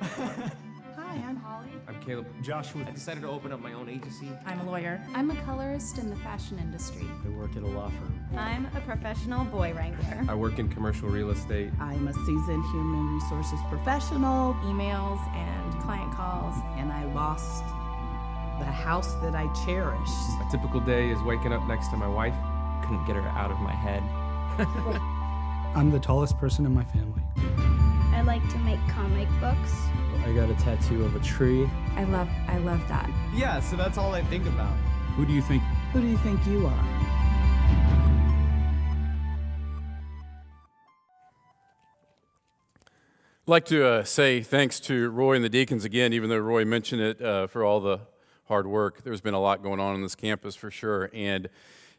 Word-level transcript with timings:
Hi, 0.00 1.14
I'm 1.26 1.36
Holly. 1.36 1.68
I'm 1.88 2.00
Caleb. 2.02 2.26
Joshua. 2.42 2.84
I 2.86 2.90
decided 2.90 3.22
to 3.22 3.28
open 3.28 3.50
up 3.52 3.60
my 3.60 3.72
own 3.72 3.88
agency. 3.88 4.30
I'm 4.46 4.60
a 4.60 4.64
lawyer. 4.70 5.00
I'm 5.14 5.30
a 5.30 5.36
colorist 5.42 5.98
in 5.98 6.10
the 6.10 6.16
fashion 6.16 6.58
industry. 6.58 7.06
I 7.24 7.28
work 7.30 7.56
at 7.56 7.62
a 7.62 7.66
law 7.66 7.88
firm. 7.88 8.20
I'm 8.36 8.66
a 8.76 8.80
professional 8.80 9.44
boy 9.46 9.72
wrangler. 9.74 10.24
I 10.28 10.34
work 10.34 10.58
in 10.58 10.68
commercial 10.68 11.08
real 11.08 11.30
estate. 11.30 11.70
I'm 11.80 12.06
a 12.08 12.12
seasoned 12.12 12.64
human 12.72 13.14
resources 13.14 13.58
professional, 13.68 14.54
Emails 14.64 15.18
and 15.34 15.82
client 15.82 16.12
calls. 16.14 16.56
and 16.76 16.92
I 16.92 17.04
lost 17.14 17.64
the 18.60 18.66
house 18.66 19.14
that 19.22 19.34
I 19.34 19.46
cherished. 19.64 20.12
A 20.40 20.48
typical 20.50 20.80
day 20.80 21.10
is 21.10 21.20
waking 21.22 21.52
up 21.52 21.66
next 21.66 21.88
to 21.88 21.96
my 21.96 22.08
wife. 22.08 22.34
Couldn't 22.82 23.04
get 23.06 23.16
her 23.16 23.22
out 23.30 23.50
of 23.50 23.58
my 23.60 23.72
head. 23.72 24.02
I'm 25.76 25.90
the 25.90 26.00
tallest 26.00 26.38
person 26.38 26.66
in 26.66 26.74
my 26.74 26.84
family. 26.84 27.22
I 28.18 28.22
like 28.22 28.48
to 28.50 28.58
make 28.58 28.80
comic 28.88 29.28
books. 29.38 29.72
I 30.24 30.32
got 30.34 30.50
a 30.50 30.54
tattoo 30.54 31.04
of 31.04 31.14
a 31.14 31.20
tree. 31.20 31.70
I 31.94 32.02
love 32.02 32.28
I 32.48 32.58
love 32.58 32.80
that. 32.88 33.08
Yeah, 33.32 33.60
so 33.60 33.76
that's 33.76 33.96
all 33.96 34.12
I 34.12 34.24
think 34.24 34.44
about. 34.46 34.72
Who 35.14 35.24
do 35.24 35.32
you 35.32 35.40
think? 35.40 35.62
Who 35.92 36.00
do 36.00 36.08
you 36.08 36.18
think 36.18 36.44
you 36.44 36.66
are? 36.66 36.84
I'd 43.46 43.46
like 43.46 43.66
to 43.66 43.86
uh, 43.86 44.02
say 44.02 44.42
thanks 44.42 44.80
to 44.80 45.10
Roy 45.10 45.36
and 45.36 45.44
the 45.44 45.48
deacons 45.48 45.84
again, 45.84 46.12
even 46.12 46.28
though 46.28 46.38
Roy 46.38 46.64
mentioned 46.64 47.00
it 47.00 47.22
uh, 47.22 47.46
for 47.46 47.62
all 47.62 47.78
the 47.78 48.00
hard 48.48 48.66
work. 48.66 49.04
There's 49.04 49.20
been 49.20 49.34
a 49.34 49.40
lot 49.40 49.62
going 49.62 49.78
on 49.78 49.94
on 49.94 50.02
this 50.02 50.16
campus 50.16 50.56
for 50.56 50.72
sure, 50.72 51.08
and 51.14 51.48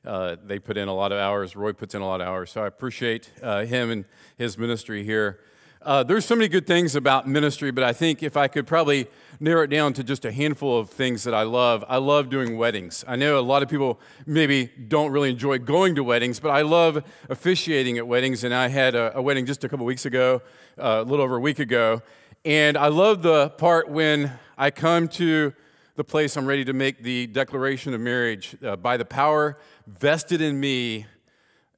uh, 0.03 0.35
they 0.43 0.59
put 0.59 0.75
in 0.75 0.89
a 0.89 0.93
lot 0.93 1.13
of 1.13 1.17
hours. 1.17 1.55
Roy 1.55 1.71
puts 1.71 1.95
in 1.95 2.01
a 2.01 2.05
lot 2.05 2.19
of 2.19 2.27
hours, 2.27 2.51
so 2.51 2.61
I 2.61 2.67
appreciate 2.67 3.31
uh, 3.41 3.63
him 3.63 3.89
and 3.89 4.03
his 4.37 4.57
ministry 4.57 5.05
here. 5.05 5.39
Uh, 5.81 6.03
there's 6.03 6.25
so 6.25 6.35
many 6.35 6.49
good 6.49 6.67
things 6.67 6.93
about 6.93 7.25
ministry, 7.25 7.71
but 7.71 7.85
I 7.85 7.93
think 7.93 8.21
if 8.21 8.35
I 8.35 8.49
could 8.49 8.67
probably 8.67 9.07
narrow 9.39 9.63
it 9.63 9.69
down 9.69 9.93
to 9.93 10.03
just 10.03 10.25
a 10.25 10.31
handful 10.31 10.77
of 10.77 10.89
things 10.89 11.23
that 11.23 11.33
I 11.33 11.43
love, 11.43 11.85
I 11.87 11.97
love 11.97 12.29
doing 12.29 12.57
weddings. 12.57 13.05
I 13.07 13.15
know 13.15 13.39
a 13.39 13.41
lot 13.41 13.63
of 13.63 13.69
people 13.69 13.97
maybe 14.25 14.69
don't 14.89 15.09
really 15.13 15.29
enjoy 15.29 15.57
going 15.59 15.95
to 15.95 16.03
weddings, 16.03 16.41
but 16.41 16.49
I 16.49 16.63
love 16.63 17.01
officiating 17.29 17.97
at 17.97 18.05
weddings. 18.05 18.43
And 18.43 18.53
I 18.53 18.67
had 18.67 18.93
a, 18.93 19.17
a 19.17 19.21
wedding 19.21 19.45
just 19.45 19.63
a 19.63 19.69
couple 19.69 19.85
weeks 19.85 20.05
ago, 20.05 20.41
uh, 20.77 20.97
a 20.99 21.03
little 21.03 21.23
over 21.23 21.37
a 21.37 21.39
week 21.39 21.59
ago. 21.59 22.01
And 22.43 22.77
I 22.77 22.89
love 22.89 23.21
the 23.21 23.51
part 23.51 23.89
when 23.89 24.33
I 24.57 24.71
come 24.71 25.07
to 25.09 25.53
the 25.95 26.03
place 26.03 26.35
I'm 26.35 26.45
ready 26.45 26.65
to 26.65 26.73
make 26.73 27.03
the 27.03 27.27
declaration 27.27 27.93
of 27.93 28.01
marriage 28.01 28.57
uh, 28.65 28.75
by 28.75 28.97
the 28.97 29.05
power 29.05 29.57
vested 29.87 30.41
in 30.41 30.59
me 30.59 31.05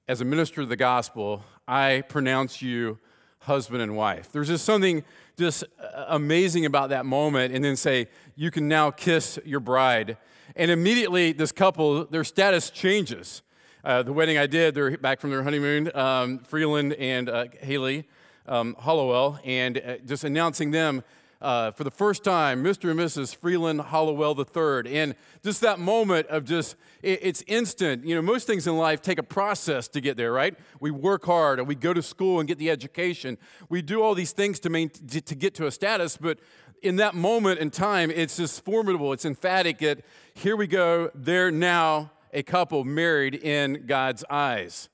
as 0.08 0.22
a 0.22 0.26
minister 0.26 0.62
of 0.62 0.70
the 0.70 0.76
gospel, 0.76 1.46
I 1.68 2.02
pronounce 2.10 2.64
you 2.64 2.98
husband 3.42 3.82
and 3.82 3.96
wife. 3.96 4.32
There's 4.32 4.48
just 4.48 4.66
something 4.66 5.04
just 5.38 5.64
uh, 5.80 6.06
amazing 6.10 6.66
about 6.66 6.90
that 6.90 7.06
moment, 7.06 7.54
and 7.54 7.64
then 7.64 7.76
say, 7.76 8.08
You 8.36 8.52
can 8.52 8.68
now 8.68 8.92
kiss 8.92 9.40
your 9.46 9.60
bride. 9.60 10.18
And 10.56 10.70
immediately, 10.70 11.32
this 11.32 11.52
couple, 11.52 12.06
their 12.06 12.24
status 12.24 12.70
changes. 12.70 13.42
Uh, 13.84 14.04
the 14.04 14.14
wedding 14.14 14.38
I 14.38 14.46
did, 14.46 14.76
they're 14.76 14.98
back 14.98 15.20
from 15.20 15.32
their 15.32 15.44
honeymoon, 15.44 15.96
um, 15.96 16.40
Freeland 16.40 16.94
and 16.94 17.30
uh, 17.30 17.46
Haley 17.62 18.08
um, 18.48 18.76
Hollowell, 18.78 19.40
and 19.44 19.78
uh, 19.78 19.98
just 20.06 20.24
announcing 20.24 20.72
them 20.72 21.04
uh, 21.42 21.72
for 21.72 21.84
the 21.84 21.92
first 21.92 22.24
time, 22.24 22.64
Mr. 22.64 22.92
and 22.92 23.00
Mrs. 23.00 23.36
Freeland 23.36 23.82
Hollowell 23.82 24.38
III. 24.40 24.96
And 24.96 25.16
just 25.44 25.62
that 25.62 25.80
moment 25.80 26.28
of 26.28 26.46
just, 26.46 26.76
it, 27.02 27.20
it's 27.22 27.44
instant. 27.48 28.06
You 28.06 28.16
know, 28.16 28.22
most 28.22 28.46
things 28.46 28.68
in 28.68 28.78
life 28.78 29.02
take 29.02 29.18
a 29.18 29.24
process 29.24 29.88
to 29.90 30.02
get 30.02 30.18
there, 30.18 30.32
right? 30.32 30.56
We 30.80 30.92
work 30.92 31.26
hard 31.26 31.60
and 31.60 31.68
we 31.68 31.76
go 31.76 31.94
to 31.94 32.02
school 32.04 32.40
and 32.40 32.48
get 32.48 32.60
the 32.60 32.70
education. 32.70 33.38
We 33.70 33.82
do 33.82 34.04
all 34.04 34.14
these 34.14 34.34
things 34.34 34.60
to, 34.62 34.70
main, 34.70 34.90
to, 34.90 35.22
to 35.22 35.36
get 35.36 35.56
to 35.56 35.66
a 35.66 35.72
status, 35.72 36.16
but 36.16 36.40
in 36.84 36.98
that 36.98 37.16
moment 37.16 37.60
in 37.60 37.70
time, 37.70 38.12
it's 38.12 38.38
just 38.38 38.64
formidable. 38.64 39.14
It's 39.14 39.26
emphatic 39.26 39.80
that 39.80 40.02
here 40.34 40.56
we 40.56 40.68
go, 40.68 41.12
they're 41.14 41.52
now 41.52 42.12
a 42.34 42.44
couple 42.44 42.84
married 42.84 43.36
in 43.36 43.86
God's 43.86 44.24
eyes. 44.30 44.90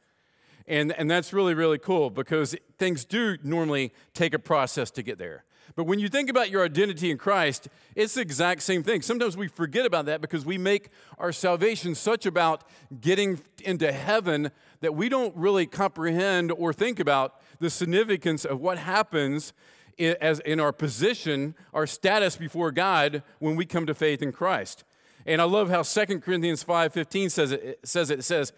And, 0.67 0.91
and 0.93 1.09
that's 1.09 1.31
really, 1.31 1.53
really 1.53 1.77
cool 1.77 2.09
because 2.09 2.55
things 2.77 3.05
do 3.05 3.37
normally 3.41 3.93
take 4.13 4.33
a 4.33 4.39
process 4.39 4.91
to 4.91 5.03
get 5.03 5.17
there. 5.17 5.45
But 5.75 5.85
when 5.85 5.99
you 5.99 6.09
think 6.09 6.29
about 6.29 6.49
your 6.49 6.63
identity 6.63 7.11
in 7.11 7.17
Christ, 7.17 7.67
it's 7.95 8.13
the 8.15 8.21
exact 8.21 8.63
same 8.63 8.83
thing. 8.83 9.01
Sometimes 9.01 9.37
we 9.37 9.47
forget 9.47 9.85
about 9.85 10.05
that 10.05 10.21
because 10.21 10.45
we 10.45 10.57
make 10.57 10.89
our 11.17 11.31
salvation 11.31 11.95
such 11.95 12.25
about 12.25 12.63
getting 13.01 13.39
into 13.63 13.91
heaven 13.91 14.51
that 14.81 14.95
we 14.95 15.09
don't 15.09 15.35
really 15.35 15.65
comprehend 15.65 16.51
or 16.51 16.73
think 16.73 16.99
about 16.99 17.41
the 17.59 17.69
significance 17.69 18.45
of 18.45 18.61
what 18.61 18.77
happens 18.77 19.53
in, 19.97 20.15
as 20.21 20.39
in 20.41 20.59
our 20.59 20.71
position, 20.71 21.55
our 21.73 21.87
status 21.87 22.37
before 22.37 22.71
God 22.71 23.23
when 23.39 23.55
we 23.55 23.65
come 23.65 23.85
to 23.85 23.93
faith 23.93 24.21
in 24.21 24.31
Christ. 24.31 24.83
And 25.25 25.41
I 25.41 25.45
love 25.45 25.69
how 25.69 25.83
2 25.83 26.21
Corinthians 26.21 26.63
5:15 26.63 27.29
says 27.29 27.51
it, 27.51 27.63
it 27.63 27.79
says 27.83 28.09
it, 28.09 28.19
it 28.19 28.23
says, 28.23 28.53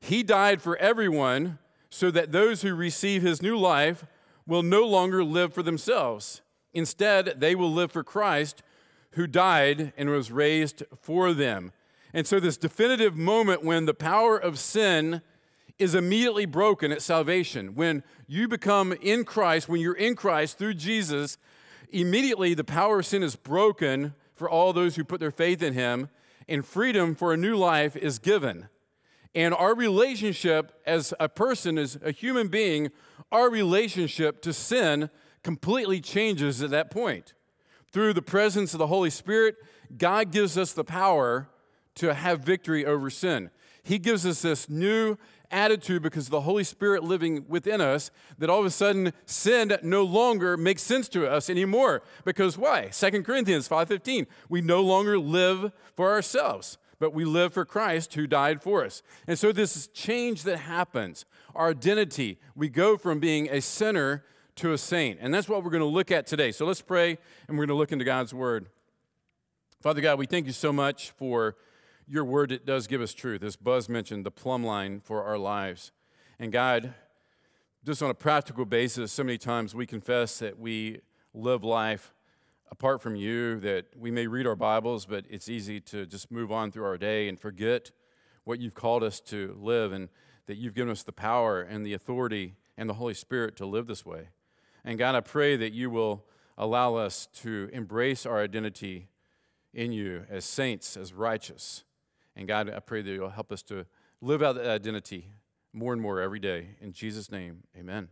"He 0.00 0.22
died 0.22 0.62
for 0.62 0.76
everyone 0.78 1.58
so 1.90 2.10
that 2.10 2.32
those 2.32 2.62
who 2.62 2.74
receive 2.74 3.22
his 3.22 3.42
new 3.42 3.58
life 3.58 4.06
will 4.46 4.62
no 4.62 4.86
longer 4.86 5.22
live 5.22 5.52
for 5.52 5.62
themselves." 5.62 6.40
Instead, 6.74 7.40
they 7.40 7.54
will 7.54 7.72
live 7.72 7.92
for 7.92 8.04
Christ 8.04 8.62
who 9.12 9.26
died 9.26 9.92
and 9.96 10.10
was 10.10 10.30
raised 10.30 10.82
for 11.00 11.32
them. 11.32 11.72
And 12.12 12.26
so, 12.26 12.38
this 12.38 12.56
definitive 12.56 13.16
moment 13.16 13.64
when 13.64 13.86
the 13.86 13.94
power 13.94 14.36
of 14.36 14.58
sin 14.58 15.22
is 15.78 15.94
immediately 15.94 16.46
broken 16.46 16.92
at 16.92 17.02
salvation, 17.02 17.74
when 17.74 18.02
you 18.26 18.46
become 18.46 18.92
in 18.92 19.24
Christ, 19.24 19.68
when 19.68 19.80
you're 19.80 19.94
in 19.94 20.14
Christ 20.14 20.58
through 20.58 20.74
Jesus, 20.74 21.38
immediately 21.90 22.54
the 22.54 22.64
power 22.64 23.00
of 23.00 23.06
sin 23.06 23.22
is 23.22 23.36
broken 23.36 24.14
for 24.34 24.48
all 24.48 24.72
those 24.72 24.96
who 24.96 25.04
put 25.04 25.20
their 25.20 25.30
faith 25.30 25.62
in 25.62 25.74
Him, 25.74 26.08
and 26.48 26.64
freedom 26.64 27.14
for 27.14 27.32
a 27.32 27.36
new 27.36 27.56
life 27.56 27.96
is 27.96 28.18
given. 28.18 28.68
And 29.34 29.54
our 29.54 29.74
relationship 29.74 30.72
as 30.86 31.12
a 31.18 31.28
person, 31.28 31.78
as 31.78 31.98
a 32.02 32.12
human 32.12 32.48
being, 32.48 32.90
our 33.32 33.50
relationship 33.50 34.42
to 34.42 34.52
sin 34.52 35.10
completely 35.44 36.00
changes 36.00 36.60
at 36.62 36.70
that 36.70 36.90
point. 36.90 37.34
Through 37.92 38.14
the 38.14 38.22
presence 38.22 38.72
of 38.72 38.78
the 38.78 38.88
Holy 38.88 39.10
Spirit, 39.10 39.54
God 39.96 40.32
gives 40.32 40.58
us 40.58 40.72
the 40.72 40.82
power 40.82 41.48
to 41.96 42.12
have 42.12 42.40
victory 42.40 42.84
over 42.84 43.08
sin. 43.10 43.50
He 43.84 43.98
gives 43.98 44.26
us 44.26 44.42
this 44.42 44.68
new 44.68 45.16
attitude 45.50 46.02
because 46.02 46.28
the 46.28 46.40
Holy 46.40 46.64
Spirit 46.64 47.04
living 47.04 47.44
within 47.46 47.80
us 47.80 48.10
that 48.38 48.50
all 48.50 48.58
of 48.58 48.66
a 48.66 48.70
sudden 48.70 49.12
sin 49.26 49.76
no 49.82 50.02
longer 50.02 50.56
makes 50.56 50.82
sense 50.82 51.08
to 51.10 51.30
us 51.30 51.48
anymore. 51.48 52.02
Because 52.24 52.58
why? 52.58 52.88
2 52.90 53.24
Corinthians 53.24 53.68
5:15. 53.68 54.26
We 54.48 54.60
no 54.60 54.80
longer 54.80 55.18
live 55.18 55.70
for 55.94 56.10
ourselves, 56.10 56.78
but 56.98 57.12
we 57.12 57.24
live 57.24 57.52
for 57.52 57.64
Christ 57.64 58.14
who 58.14 58.26
died 58.26 58.62
for 58.62 58.84
us. 58.84 59.02
And 59.28 59.38
so 59.38 59.52
this 59.52 59.86
change 59.88 60.42
that 60.44 60.60
happens, 60.60 61.26
our 61.54 61.70
identity, 61.70 62.40
we 62.56 62.68
go 62.68 62.96
from 62.96 63.20
being 63.20 63.48
a 63.48 63.60
sinner 63.60 64.24
to 64.56 64.72
a 64.72 64.78
saint. 64.78 65.18
And 65.20 65.32
that's 65.32 65.48
what 65.48 65.64
we're 65.64 65.70
going 65.70 65.80
to 65.80 65.86
look 65.86 66.10
at 66.10 66.26
today. 66.26 66.52
So 66.52 66.64
let's 66.64 66.82
pray 66.82 67.18
and 67.48 67.58
we're 67.58 67.66
going 67.66 67.76
to 67.76 67.78
look 67.78 67.92
into 67.92 68.04
God's 68.04 68.32
word. 68.32 68.66
Father 69.80 70.00
God, 70.00 70.18
we 70.18 70.26
thank 70.26 70.46
you 70.46 70.52
so 70.52 70.72
much 70.72 71.10
for 71.10 71.56
your 72.06 72.24
word 72.24 72.50
that 72.50 72.64
does 72.64 72.86
give 72.86 73.00
us 73.00 73.12
truth. 73.12 73.42
As 73.42 73.56
Buzz 73.56 73.88
mentioned, 73.88 74.24
the 74.24 74.30
plumb 74.30 74.64
line 74.64 75.00
for 75.00 75.24
our 75.24 75.38
lives. 75.38 75.92
And 76.38 76.52
God, 76.52 76.94
just 77.84 78.02
on 78.02 78.10
a 78.10 78.14
practical 78.14 78.64
basis, 78.64 79.12
so 79.12 79.24
many 79.24 79.38
times 79.38 79.74
we 79.74 79.86
confess 79.86 80.38
that 80.38 80.58
we 80.58 81.00
live 81.34 81.64
life 81.64 82.14
apart 82.70 83.02
from 83.02 83.14
you, 83.14 83.60
that 83.60 83.86
we 83.96 84.10
may 84.10 84.26
read 84.26 84.46
our 84.46 84.56
Bibles, 84.56 85.06
but 85.06 85.24
it's 85.28 85.48
easy 85.48 85.80
to 85.80 86.06
just 86.06 86.30
move 86.30 86.50
on 86.50 86.70
through 86.70 86.84
our 86.84 86.98
day 86.98 87.28
and 87.28 87.38
forget 87.38 87.90
what 88.44 88.58
you've 88.58 88.74
called 88.74 89.02
us 89.02 89.20
to 89.20 89.56
live 89.60 89.92
and 89.92 90.08
that 90.46 90.56
you've 90.56 90.74
given 90.74 90.90
us 90.90 91.02
the 91.02 91.12
power 91.12 91.60
and 91.60 91.84
the 91.84 91.94
authority 91.94 92.54
and 92.76 92.88
the 92.88 92.94
Holy 92.94 93.14
Spirit 93.14 93.56
to 93.56 93.66
live 93.66 93.86
this 93.86 94.04
way. 94.04 94.28
And 94.84 94.98
God, 94.98 95.14
I 95.14 95.20
pray 95.20 95.56
that 95.56 95.72
you 95.72 95.90
will 95.90 96.24
allow 96.58 96.94
us 96.96 97.26
to 97.42 97.70
embrace 97.72 98.26
our 98.26 98.40
identity 98.40 99.08
in 99.72 99.92
you 99.92 100.24
as 100.28 100.44
saints, 100.44 100.96
as 100.96 101.12
righteous. 101.12 101.84
And 102.36 102.46
God, 102.46 102.70
I 102.70 102.80
pray 102.80 103.02
that 103.02 103.10
you'll 103.10 103.30
help 103.30 103.50
us 103.50 103.62
to 103.64 103.86
live 104.20 104.42
out 104.42 104.56
that 104.56 104.66
identity 104.66 105.30
more 105.72 105.92
and 105.92 106.00
more 106.00 106.20
every 106.20 106.38
day. 106.38 106.76
In 106.80 106.92
Jesus' 106.92 107.30
name, 107.30 107.64
amen. 107.76 108.08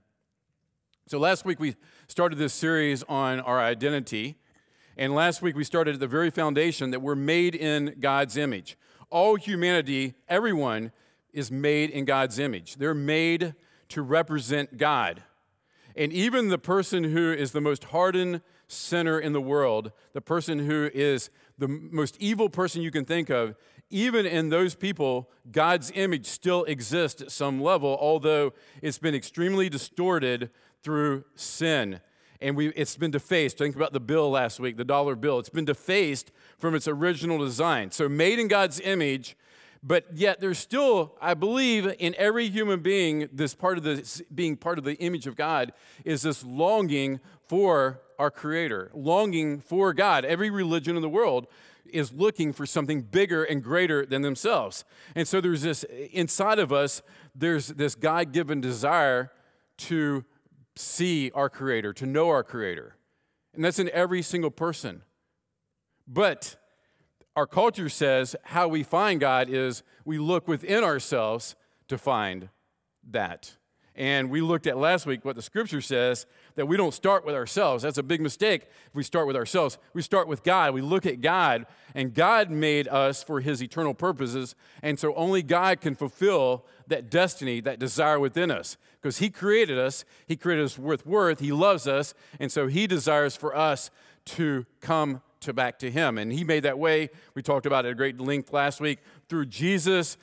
So 1.06 1.18
last 1.18 1.44
week 1.44 1.60
we 1.60 1.76
started 2.08 2.38
this 2.38 2.54
series 2.54 3.02
on 3.04 3.40
our 3.40 3.60
identity. 3.60 4.38
And 4.96 5.14
last 5.14 5.42
week 5.42 5.56
we 5.56 5.64
started 5.64 5.94
at 5.94 6.00
the 6.00 6.06
very 6.06 6.30
foundation 6.30 6.90
that 6.90 7.00
we're 7.00 7.14
made 7.14 7.54
in 7.54 7.96
God's 8.00 8.36
image. 8.36 8.76
All 9.10 9.36
humanity, 9.36 10.14
everyone, 10.28 10.90
is 11.32 11.50
made 11.50 11.90
in 11.90 12.04
God's 12.04 12.38
image. 12.38 12.76
They're 12.76 12.94
made 12.94 13.54
to 13.90 14.02
represent 14.02 14.78
God. 14.78 15.22
And 15.96 16.12
even 16.12 16.48
the 16.48 16.58
person 16.58 17.04
who 17.04 17.32
is 17.32 17.52
the 17.52 17.60
most 17.60 17.84
hardened 17.84 18.40
sinner 18.68 19.18
in 19.18 19.32
the 19.32 19.40
world, 19.40 19.92
the 20.12 20.20
person 20.20 20.60
who 20.60 20.90
is 20.94 21.30
the 21.58 21.68
most 21.68 22.16
evil 22.18 22.48
person 22.48 22.82
you 22.82 22.90
can 22.90 23.04
think 23.04 23.30
of, 23.30 23.54
even 23.90 24.24
in 24.24 24.48
those 24.48 24.74
people, 24.74 25.30
God's 25.50 25.92
image 25.94 26.26
still 26.26 26.64
exists 26.64 27.20
at 27.20 27.30
some 27.30 27.60
level, 27.60 27.98
although 28.00 28.54
it's 28.80 28.98
been 28.98 29.14
extremely 29.14 29.68
distorted 29.68 30.50
through 30.82 31.24
sin. 31.34 32.00
And 32.40 32.56
we, 32.56 32.68
it's 32.68 32.96
been 32.96 33.10
defaced. 33.12 33.58
Think 33.58 33.76
about 33.76 33.92
the 33.92 34.00
bill 34.00 34.30
last 34.30 34.58
week, 34.58 34.76
the 34.76 34.84
dollar 34.84 35.14
bill. 35.14 35.38
It's 35.38 35.50
been 35.50 35.66
defaced 35.66 36.32
from 36.58 36.74
its 36.74 36.88
original 36.88 37.38
design. 37.38 37.90
So, 37.92 38.08
made 38.08 38.40
in 38.40 38.48
God's 38.48 38.80
image, 38.80 39.36
but 39.82 40.06
yet 40.14 40.40
there's 40.40 40.58
still, 40.58 41.16
I 41.20 41.34
believe, 41.34 41.92
in 41.98 42.14
every 42.16 42.48
human 42.48 42.80
being, 42.80 43.28
this 43.32 43.54
part 43.54 43.78
of 43.78 43.84
the 43.84 44.22
being 44.32 44.56
part 44.56 44.78
of 44.78 44.84
the 44.84 44.94
image 44.94 45.26
of 45.26 45.34
God 45.34 45.72
is 46.04 46.22
this 46.22 46.44
longing 46.44 47.18
for 47.48 48.00
our 48.18 48.30
Creator, 48.30 48.92
longing 48.94 49.60
for 49.60 49.92
God. 49.92 50.24
Every 50.24 50.50
religion 50.50 50.94
in 50.94 51.02
the 51.02 51.08
world 51.08 51.48
is 51.84 52.12
looking 52.12 52.52
for 52.52 52.64
something 52.64 53.02
bigger 53.02 53.42
and 53.42 53.62
greater 53.62 54.06
than 54.06 54.22
themselves. 54.22 54.84
And 55.16 55.26
so 55.26 55.40
there's 55.40 55.62
this 55.62 55.84
inside 56.12 56.60
of 56.60 56.72
us, 56.72 57.02
there's 57.34 57.68
this 57.68 57.96
God 57.96 58.32
given 58.32 58.60
desire 58.60 59.32
to 59.78 60.24
see 60.76 61.32
our 61.34 61.50
Creator, 61.50 61.92
to 61.94 62.06
know 62.06 62.28
our 62.28 62.44
Creator. 62.44 62.96
And 63.52 63.64
that's 63.64 63.80
in 63.80 63.90
every 63.90 64.22
single 64.22 64.50
person. 64.50 65.02
But 66.06 66.56
our 67.36 67.46
culture 67.46 67.88
says 67.88 68.36
how 68.44 68.68
we 68.68 68.82
find 68.82 69.20
God 69.20 69.48
is 69.48 69.82
we 70.04 70.18
look 70.18 70.46
within 70.46 70.84
ourselves 70.84 71.56
to 71.88 71.96
find 71.96 72.48
that. 73.10 73.56
And 73.94 74.30
we 74.30 74.40
looked 74.40 74.66
at 74.66 74.78
last 74.78 75.04
week 75.04 75.24
what 75.24 75.36
the 75.36 75.42
scripture 75.42 75.82
says 75.82 76.24
that 76.54 76.66
we 76.66 76.78
don't 76.78 76.94
start 76.94 77.26
with 77.26 77.34
ourselves. 77.34 77.82
That's 77.82 77.98
a 77.98 78.02
big 78.02 78.22
mistake 78.22 78.62
if 78.86 78.94
we 78.94 79.02
start 79.02 79.26
with 79.26 79.36
ourselves. 79.36 79.76
We 79.92 80.00
start 80.00 80.28
with 80.28 80.42
God. 80.42 80.72
We 80.72 80.80
look 80.80 81.04
at 81.04 81.20
God, 81.20 81.66
and 81.94 82.14
God 82.14 82.50
made 82.50 82.88
us 82.88 83.22
for 83.22 83.40
his 83.40 83.62
eternal 83.62 83.92
purposes. 83.92 84.54
And 84.82 84.98
so 84.98 85.14
only 85.14 85.42
God 85.42 85.82
can 85.82 85.94
fulfill 85.94 86.64
that 86.86 87.10
destiny, 87.10 87.60
that 87.60 87.78
desire 87.78 88.18
within 88.18 88.50
us. 88.50 88.78
Because 89.00 89.18
he 89.18 89.28
created 89.28 89.78
us, 89.78 90.06
he 90.26 90.36
created 90.36 90.64
us 90.64 90.78
with 90.78 91.06
worth, 91.06 91.40
he 91.40 91.52
loves 91.52 91.86
us, 91.86 92.14
and 92.40 92.50
so 92.50 92.68
he 92.68 92.86
desires 92.86 93.36
for 93.36 93.54
us 93.54 93.90
to 94.24 94.64
come 94.80 95.20
to 95.42 95.52
back 95.52 95.78
to 95.80 95.90
him. 95.90 96.18
And 96.18 96.32
he 96.32 96.44
made 96.44 96.64
that 96.64 96.78
way. 96.78 97.10
We 97.34 97.42
talked 97.42 97.66
about 97.66 97.84
it 97.84 97.90
at 97.90 97.96
great 97.96 98.20
length 98.20 98.52
last 98.52 98.80
week. 98.80 98.98
Through 99.28 99.46
Jesus, 99.46 100.16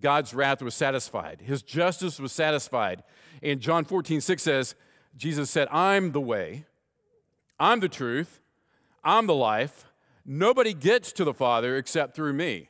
God's 0.00 0.34
wrath 0.34 0.62
was 0.62 0.74
satisfied. 0.74 1.42
His 1.42 1.62
justice 1.62 2.20
was 2.20 2.32
satisfied. 2.32 3.02
And 3.42 3.60
John 3.60 3.84
14, 3.84 4.20
6 4.20 4.42
says, 4.42 4.74
Jesus 5.16 5.50
said, 5.50 5.68
I'm 5.70 6.12
the 6.12 6.20
way, 6.20 6.66
I'm 7.58 7.80
the 7.80 7.88
truth, 7.88 8.40
I'm 9.02 9.26
the 9.26 9.34
life. 9.34 9.84
Nobody 10.24 10.74
gets 10.74 11.12
to 11.12 11.24
the 11.24 11.32
Father 11.32 11.76
except 11.76 12.14
through 12.14 12.32
me. 12.32 12.68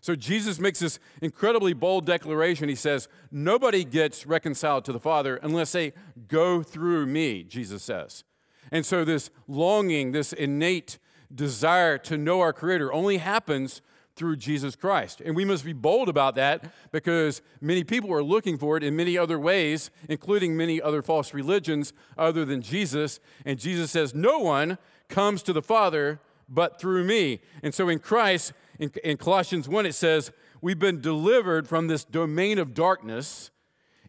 So 0.00 0.16
Jesus 0.16 0.58
makes 0.58 0.80
this 0.80 0.98
incredibly 1.20 1.72
bold 1.72 2.06
declaration. 2.06 2.68
He 2.68 2.74
says, 2.74 3.08
Nobody 3.30 3.84
gets 3.84 4.26
reconciled 4.26 4.84
to 4.86 4.92
the 4.92 5.00
Father 5.00 5.36
unless 5.36 5.72
they 5.72 5.92
go 6.26 6.62
through 6.62 7.06
me, 7.06 7.44
Jesus 7.44 7.82
says. 7.82 8.24
And 8.72 8.84
so 8.86 9.04
this 9.04 9.30
longing, 9.46 10.12
this 10.12 10.32
innate 10.32 10.98
desire 11.34 11.98
to 11.98 12.16
know 12.16 12.40
our 12.40 12.52
Creator 12.52 12.92
only 12.92 13.18
happens 13.18 13.82
through 14.14 14.36
Jesus 14.36 14.76
Christ. 14.76 15.20
And 15.22 15.34
we 15.34 15.44
must 15.44 15.64
be 15.64 15.72
bold 15.72 16.08
about 16.08 16.34
that 16.34 16.72
because 16.92 17.40
many 17.60 17.82
people 17.82 18.12
are 18.12 18.22
looking 18.22 18.58
for 18.58 18.76
it 18.76 18.82
in 18.82 18.94
many 18.94 19.16
other 19.16 19.38
ways, 19.38 19.90
including 20.08 20.56
many 20.56 20.80
other 20.82 21.02
false 21.02 21.32
religions 21.32 21.92
other 22.18 22.44
than 22.44 22.60
Jesus. 22.60 23.20
And 23.46 23.58
Jesus 23.58 23.90
says, 23.90 24.14
No 24.14 24.38
one 24.38 24.76
comes 25.08 25.42
to 25.44 25.52
the 25.52 25.62
Father 25.62 26.20
but 26.48 26.78
through 26.78 27.04
me. 27.04 27.40
And 27.62 27.74
so 27.74 27.88
in 27.88 27.98
Christ, 27.98 28.52
in, 28.78 28.92
in 29.02 29.16
Colossians 29.16 29.68
1, 29.68 29.86
it 29.86 29.94
says, 29.94 30.30
We've 30.60 30.78
been 30.78 31.00
delivered 31.00 31.66
from 31.66 31.86
this 31.86 32.04
domain 32.04 32.58
of 32.58 32.74
darkness 32.74 33.50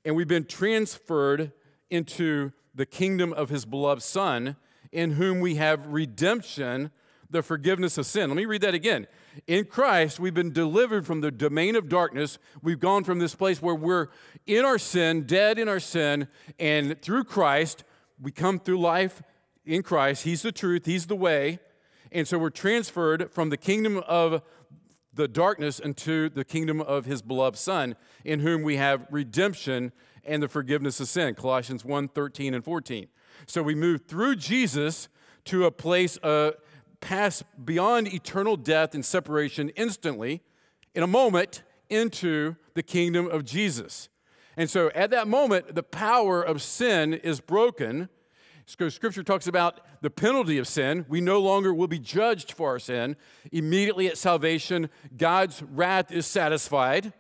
and 0.05 0.15
we've 0.15 0.27
been 0.27 0.45
transferred 0.45 1.51
into 1.89 2.51
the 2.75 2.85
kingdom 2.85 3.31
of 3.33 3.49
his 3.49 3.65
beloved 3.65 4.01
Son, 4.01 4.55
in 4.91 5.11
whom 5.11 5.39
we 5.39 5.55
have 5.55 5.87
redemption, 5.87 6.91
the 7.33 7.41
forgiveness 7.41 7.97
of 7.97 8.05
sin. 8.05 8.29
Let 8.29 8.37
me 8.37 8.45
read 8.45 8.61
that 8.61 8.75
again. 8.75 9.07
In 9.47 9.65
Christ, 9.65 10.19
we've 10.19 10.33
been 10.33 10.53
delivered 10.53 11.05
from 11.05 11.21
the 11.21 11.31
domain 11.31 11.75
of 11.75 11.89
darkness. 11.89 12.37
We've 12.61 12.79
gone 12.79 13.03
from 13.03 13.19
this 13.19 13.35
place 13.35 13.61
where 13.61 13.75
we're 13.75 14.07
in 14.45 14.63
our 14.63 14.77
sin, 14.77 15.23
dead 15.23 15.57
in 15.57 15.67
our 15.67 15.79
sin, 15.79 16.27
and 16.59 17.01
through 17.01 17.25
Christ, 17.25 17.83
we 18.21 18.31
come 18.31 18.59
through 18.59 18.79
life 18.79 19.23
in 19.65 19.81
Christ. 19.81 20.23
He's 20.23 20.43
the 20.43 20.51
truth, 20.51 20.85
He's 20.85 21.07
the 21.07 21.15
way. 21.15 21.59
And 22.11 22.27
so 22.27 22.37
we're 22.37 22.51
transferred 22.51 23.31
from 23.31 23.49
the 23.49 23.57
kingdom 23.57 23.97
of 24.07 24.43
the 25.11 25.27
darkness 25.27 25.79
into 25.79 26.29
the 26.29 26.45
kingdom 26.45 26.81
of 26.81 27.05
His 27.05 27.23
beloved 27.23 27.57
Son, 27.57 27.95
in 28.23 28.41
whom 28.41 28.61
we 28.61 28.77
have 28.77 29.07
redemption 29.09 29.91
and 30.23 30.41
the 30.41 30.47
forgiveness 30.47 30.99
of 30.99 31.07
sin. 31.07 31.33
Colossians 31.33 31.83
1 31.83 32.09
13 32.09 32.53
and 32.53 32.63
14. 32.63 33.07
So 33.47 33.63
we 33.63 33.73
move 33.73 34.05
through 34.07 34.35
Jesus 34.35 35.09
to 35.45 35.65
a 35.65 35.71
place 35.71 36.17
uh, 36.19 36.51
pass 37.03 37.43
beyond 37.63 38.13
eternal 38.13 38.55
death 38.55 38.95
and 38.95 39.03
separation 39.03 39.69
instantly, 39.75 40.41
in 40.95 41.03
a 41.03 41.07
moment, 41.07 41.63
into 41.89 42.55
the 42.75 42.81
kingdom 42.81 43.27
of 43.27 43.43
Jesus. 43.43 44.07
And 44.55 44.69
so 44.69 44.89
at 44.95 45.11
that 45.11 45.27
moment, 45.27 45.75
the 45.75 45.83
power 45.83 46.41
of 46.41 46.61
sin 46.61 47.13
is 47.13 47.41
broken. 47.41 48.07
Scripture 48.65 49.21
talks 49.21 49.47
about 49.47 49.81
the 50.01 50.09
penalty 50.09 50.57
of 50.57 50.67
sin. 50.67 51.05
We 51.09 51.19
no 51.19 51.41
longer 51.41 51.73
will 51.73 51.89
be 51.89 51.99
judged 51.99 52.53
for 52.53 52.69
our 52.69 52.79
sin. 52.79 53.17
Immediately 53.51 54.07
at 54.07 54.17
salvation, 54.17 54.89
God's 55.17 55.61
wrath 55.61 56.09
is 56.09 56.25
satisfied. 56.25 57.11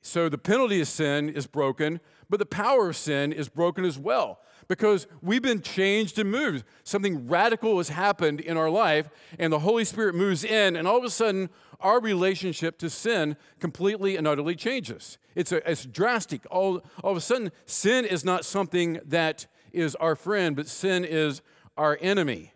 So 0.00 0.28
the 0.28 0.38
penalty 0.38 0.80
of 0.80 0.86
sin 0.86 1.28
is 1.28 1.48
broken, 1.48 2.00
but 2.30 2.38
the 2.38 2.46
power 2.46 2.90
of 2.90 2.96
sin 2.96 3.32
is 3.32 3.48
broken 3.48 3.84
as 3.84 3.98
well 3.98 4.38
because 4.72 5.06
we've 5.20 5.42
been 5.42 5.60
changed 5.60 6.18
and 6.18 6.30
moved. 6.30 6.64
Something 6.82 7.28
radical 7.28 7.76
has 7.76 7.90
happened 7.90 8.40
in 8.40 8.56
our 8.56 8.70
life, 8.70 9.10
and 9.38 9.52
the 9.52 9.58
Holy 9.58 9.84
Spirit 9.84 10.14
moves 10.14 10.44
in, 10.44 10.76
and 10.76 10.88
all 10.88 10.96
of 10.96 11.04
a 11.04 11.10
sudden, 11.10 11.50
our 11.80 12.00
relationship 12.00 12.78
to 12.78 12.88
sin 12.88 13.36
completely 13.60 14.16
and 14.16 14.26
utterly 14.26 14.54
changes. 14.54 15.18
It's, 15.34 15.52
a, 15.52 15.70
it's 15.70 15.84
drastic. 15.84 16.46
All, 16.50 16.82
all 17.04 17.10
of 17.10 17.18
a 17.18 17.20
sudden, 17.20 17.52
sin 17.66 18.06
is 18.06 18.24
not 18.24 18.46
something 18.46 18.98
that 19.04 19.46
is 19.74 19.94
our 19.96 20.16
friend, 20.16 20.56
but 20.56 20.68
sin 20.68 21.04
is 21.04 21.42
our 21.76 21.98
enemy. 22.00 22.54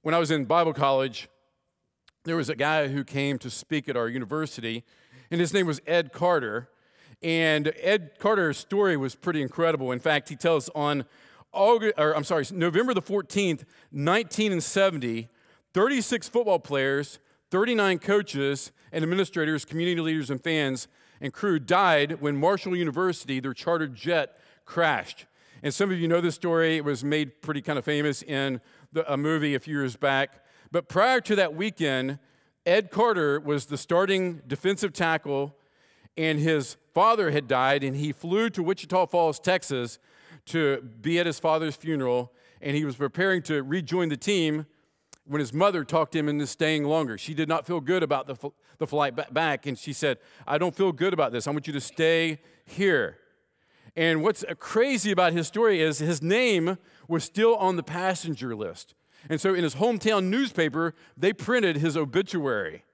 When 0.00 0.14
I 0.14 0.18
was 0.20 0.30
in 0.30 0.46
Bible 0.46 0.72
college, 0.72 1.28
there 2.24 2.36
was 2.36 2.48
a 2.48 2.56
guy 2.56 2.88
who 2.88 3.04
came 3.04 3.38
to 3.40 3.50
speak 3.50 3.86
at 3.86 3.98
our 3.98 4.08
university, 4.08 4.82
and 5.30 5.42
his 5.42 5.52
name 5.52 5.66
was 5.66 5.82
Ed 5.86 6.10
Carter. 6.10 6.70
And 7.22 7.72
Ed 7.80 8.12
Carter's 8.18 8.56
story 8.56 8.96
was 8.96 9.14
pretty 9.14 9.40
incredible. 9.40 9.92
In 9.92 10.00
fact, 10.00 10.30
he 10.30 10.36
tells 10.36 10.68
on 10.74 11.04
August, 11.54 11.94
or 11.96 12.16
I'm 12.16 12.24
sorry, 12.24 12.44
November 12.52 12.94
the 12.94 13.02
14th, 13.02 13.64
1970, 13.90 15.28
36 15.72 16.28
football 16.28 16.58
players, 16.58 17.18
39 17.50 17.98
coaches 17.98 18.72
and 18.92 19.02
administrators, 19.02 19.64
community 19.64 20.00
leaders, 20.00 20.30
and 20.30 20.42
fans 20.42 20.88
and 21.20 21.32
crew 21.32 21.58
died 21.58 22.20
when 22.20 22.36
Marshall 22.36 22.76
University, 22.76 23.40
their 23.40 23.54
chartered 23.54 23.94
jet, 23.94 24.38
crashed. 24.64 25.26
And 25.62 25.72
some 25.72 25.90
of 25.90 25.98
you 25.98 26.08
know 26.08 26.20
this 26.20 26.34
story. 26.34 26.76
It 26.76 26.84
was 26.84 27.02
made 27.02 27.40
pretty 27.40 27.62
kind 27.62 27.78
of 27.78 27.84
famous 27.84 28.22
in 28.22 28.60
the, 28.92 29.10
a 29.10 29.16
movie 29.16 29.54
a 29.54 29.60
few 29.60 29.78
years 29.78 29.96
back. 29.96 30.44
But 30.70 30.88
prior 30.88 31.20
to 31.22 31.36
that 31.36 31.54
weekend, 31.54 32.18
Ed 32.66 32.90
Carter 32.90 33.40
was 33.40 33.66
the 33.66 33.78
starting 33.78 34.42
defensive 34.46 34.92
tackle, 34.92 35.54
and 36.16 36.38
his 36.38 36.76
father 36.92 37.30
had 37.30 37.48
died, 37.48 37.82
and 37.82 37.96
he 37.96 38.12
flew 38.12 38.50
to 38.50 38.62
Wichita 38.62 39.06
Falls, 39.06 39.38
Texas 39.38 39.98
to 40.46 40.82
be 41.00 41.18
at 41.18 41.26
his 41.26 41.38
father's 41.38 41.76
funeral, 41.76 42.32
and 42.60 42.76
he 42.76 42.84
was 42.84 42.96
preparing 42.96 43.42
to 43.42 43.62
rejoin 43.62 44.08
the 44.08 44.16
team 44.16 44.66
when 45.26 45.40
his 45.40 45.52
mother 45.52 45.84
talked 45.84 46.14
him 46.14 46.28
into 46.28 46.46
staying 46.46 46.84
longer. 46.84 47.16
She 47.16 47.34
did 47.34 47.48
not 47.48 47.66
feel 47.66 47.80
good 47.80 48.02
about 48.02 48.26
the, 48.26 48.50
the 48.78 48.86
flight 48.86 49.14
back, 49.32 49.66
and 49.66 49.78
she 49.78 49.92
said, 49.92 50.18
I 50.46 50.58
don't 50.58 50.74
feel 50.74 50.92
good 50.92 51.12
about 51.12 51.32
this. 51.32 51.46
I 51.46 51.50
want 51.50 51.66
you 51.66 51.72
to 51.72 51.80
stay 51.80 52.40
here. 52.64 53.18
And 53.96 54.22
what's 54.22 54.44
crazy 54.58 55.12
about 55.12 55.32
his 55.32 55.46
story 55.46 55.80
is 55.80 55.98
his 55.98 56.20
name 56.20 56.78
was 57.08 57.24
still 57.24 57.54
on 57.56 57.76
the 57.76 57.82
passenger 57.82 58.54
list. 58.54 58.94
And 59.30 59.40
so 59.40 59.54
in 59.54 59.62
his 59.62 59.76
hometown 59.76 60.24
newspaper, 60.24 60.94
they 61.16 61.32
printed 61.32 61.76
his 61.76 61.96
obituary. 61.96 62.84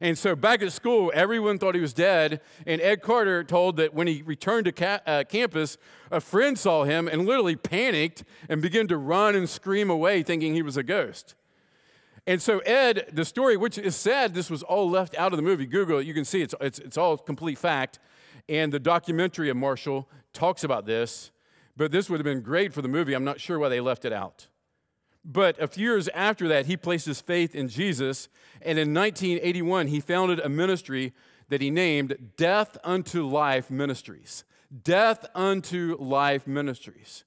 And 0.00 0.16
so 0.16 0.36
back 0.36 0.62
at 0.62 0.72
school, 0.72 1.10
everyone 1.14 1.58
thought 1.58 1.74
he 1.74 1.80
was 1.80 1.92
dead. 1.92 2.40
And 2.66 2.80
Ed 2.80 3.02
Carter 3.02 3.42
told 3.42 3.76
that 3.76 3.94
when 3.94 4.06
he 4.06 4.22
returned 4.22 4.66
to 4.66 4.72
ca- 4.72 5.00
uh, 5.06 5.24
campus, 5.28 5.76
a 6.10 6.20
friend 6.20 6.58
saw 6.58 6.84
him 6.84 7.08
and 7.08 7.26
literally 7.26 7.56
panicked 7.56 8.24
and 8.48 8.62
began 8.62 8.86
to 8.88 8.96
run 8.96 9.34
and 9.34 9.48
scream 9.48 9.90
away, 9.90 10.22
thinking 10.22 10.54
he 10.54 10.62
was 10.62 10.76
a 10.76 10.82
ghost. 10.82 11.34
And 12.26 12.42
so, 12.42 12.58
Ed, 12.60 13.08
the 13.12 13.24
story, 13.24 13.56
which 13.56 13.78
is 13.78 13.96
sad, 13.96 14.34
this 14.34 14.50
was 14.50 14.62
all 14.62 14.88
left 14.88 15.16
out 15.16 15.32
of 15.32 15.38
the 15.38 15.42
movie. 15.42 15.66
Google 15.66 15.98
it, 15.98 16.06
you 16.06 16.14
can 16.14 16.26
see 16.26 16.42
it's, 16.42 16.54
it's, 16.60 16.78
it's 16.78 16.98
all 16.98 17.16
complete 17.16 17.58
fact. 17.58 17.98
And 18.48 18.72
the 18.72 18.78
documentary 18.78 19.48
of 19.48 19.56
Marshall 19.56 20.08
talks 20.32 20.62
about 20.62 20.84
this. 20.86 21.30
But 21.76 21.90
this 21.90 22.10
would 22.10 22.18
have 22.18 22.24
been 22.24 22.42
great 22.42 22.74
for 22.74 22.82
the 22.82 22.88
movie. 22.88 23.14
I'm 23.14 23.24
not 23.24 23.40
sure 23.40 23.58
why 23.58 23.68
they 23.68 23.80
left 23.80 24.04
it 24.04 24.12
out. 24.12 24.48
But 25.24 25.60
a 25.60 25.68
few 25.68 25.90
years 25.90 26.08
after 26.08 26.48
that, 26.48 26.66
he 26.66 26.76
placed 26.76 27.06
his 27.06 27.20
faith 27.20 27.54
in 27.54 27.68
Jesus. 27.68 28.28
And 28.62 28.78
in 28.78 28.94
1981, 28.94 29.88
he 29.88 30.00
founded 30.00 30.40
a 30.40 30.48
ministry 30.48 31.12
that 31.48 31.60
he 31.60 31.70
named 31.70 32.32
Death 32.36 32.76
Unto 32.84 33.26
Life 33.26 33.70
Ministries. 33.70 34.44
Death 34.82 35.26
Unto 35.34 35.96
Life 35.98 36.46
Ministries. 36.46 37.24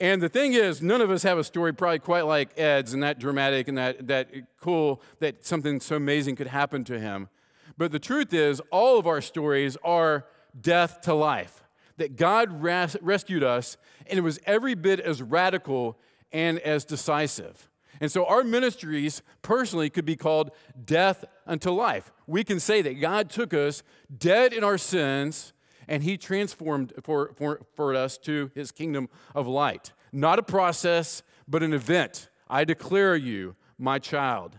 And 0.00 0.22
the 0.22 0.30
thing 0.30 0.54
is, 0.54 0.80
none 0.80 1.02
of 1.02 1.10
us 1.10 1.22
have 1.24 1.36
a 1.36 1.44
story 1.44 1.74
probably 1.74 1.98
quite 1.98 2.24
like 2.24 2.58
Ed's 2.58 2.94
and 2.94 3.02
that 3.02 3.18
dramatic 3.18 3.68
and 3.68 3.76
that, 3.76 4.06
that 4.06 4.30
cool, 4.58 5.02
that 5.18 5.44
something 5.44 5.78
so 5.78 5.96
amazing 5.96 6.36
could 6.36 6.46
happen 6.46 6.84
to 6.84 6.98
him. 6.98 7.28
But 7.76 7.92
the 7.92 7.98
truth 7.98 8.32
is, 8.32 8.62
all 8.70 8.98
of 8.98 9.06
our 9.06 9.20
stories 9.20 9.76
are 9.84 10.26
death 10.58 11.02
to 11.02 11.14
life. 11.14 11.62
That 11.98 12.16
God 12.16 12.62
res- 12.62 12.96
rescued 13.02 13.44
us, 13.44 13.76
and 14.06 14.18
it 14.18 14.22
was 14.22 14.40
every 14.46 14.74
bit 14.74 15.00
as 15.00 15.22
radical 15.22 15.98
and 16.32 16.58
as 16.60 16.84
decisive. 16.84 17.68
And 18.00 18.10
so 18.10 18.24
our 18.24 18.42
ministries 18.42 19.22
personally 19.42 19.90
could 19.90 20.06
be 20.06 20.16
called 20.16 20.52
death 20.84 21.24
unto 21.46 21.70
life. 21.70 22.12
We 22.26 22.44
can 22.44 22.58
say 22.58 22.80
that 22.82 23.00
God 23.00 23.28
took 23.28 23.52
us 23.52 23.82
dead 24.16 24.52
in 24.52 24.64
our 24.64 24.78
sins 24.78 25.52
and 25.86 26.02
he 26.02 26.16
transformed 26.16 26.92
for, 27.02 27.32
for, 27.36 27.60
for 27.74 27.94
us 27.94 28.16
to 28.18 28.50
his 28.54 28.72
kingdom 28.72 29.08
of 29.34 29.46
light. 29.46 29.92
Not 30.12 30.38
a 30.38 30.42
process, 30.42 31.22
but 31.46 31.62
an 31.62 31.74
event. 31.74 32.28
I 32.48 32.64
declare 32.64 33.16
you 33.16 33.56
my 33.78 33.98
child. 33.98 34.58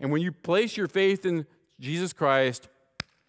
And 0.00 0.10
when 0.10 0.22
you 0.22 0.32
place 0.32 0.76
your 0.76 0.88
faith 0.88 1.26
in 1.26 1.46
Jesus 1.78 2.12
Christ, 2.12 2.68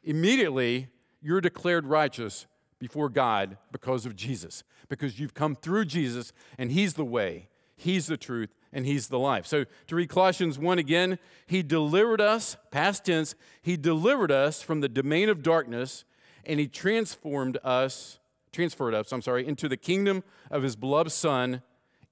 immediately 0.03 0.88
you're 1.22 1.41
declared 1.41 1.86
righteous 1.86 2.48
before 2.79 3.10
God 3.10 3.58
because 3.72 4.05
of 4.05 4.15
Jesus, 4.15 4.63
because 4.91 5.21
you've 5.21 5.33
come 5.33 5.55
through 5.55 5.86
Jesus 5.86 6.33
and 6.57 6.69
he's 6.69 6.95
the 6.95 7.05
way, 7.05 7.48
he's 7.77 8.07
the 8.07 8.17
truth, 8.17 8.53
and 8.74 8.86
he's 8.86 9.07
the 9.07 9.17
life. 9.17 9.48
So 9.48 9.63
to 9.88 9.95
read 9.95 10.10
Colossians 10.10 10.60
1 10.60 10.79
again, 10.79 11.17
he 11.48 11.63
delivered 11.63 12.19
us, 12.19 12.57
past 12.71 13.05
tense, 13.05 13.33
he 13.62 13.77
delivered 13.77 14.31
us 14.31 14.62
from 14.62 14.81
the 14.81 14.89
domain 14.89 15.29
of 15.29 15.41
darkness 15.41 16.03
and 16.43 16.60
he 16.60 16.67
transformed 16.67 17.57
us, 17.63 18.19
transferred 18.51 18.93
us, 18.93 19.13
I'm 19.13 19.21
sorry, 19.21 19.48
into 19.48 19.69
the 19.69 19.77
kingdom 19.77 20.24
of 20.50 20.63
his 20.63 20.75
beloved 20.75 21.12
son 21.12 21.62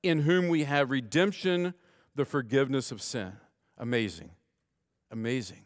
in 0.02 0.22
whom 0.22 0.48
we 0.48 0.64
have 0.64 0.90
redemption, 0.90 1.74
the 2.16 2.24
forgiveness 2.24 2.92
of 2.94 3.02
sin. 3.02 3.34
Amazing. 3.78 4.32
Amazing. 5.12 5.66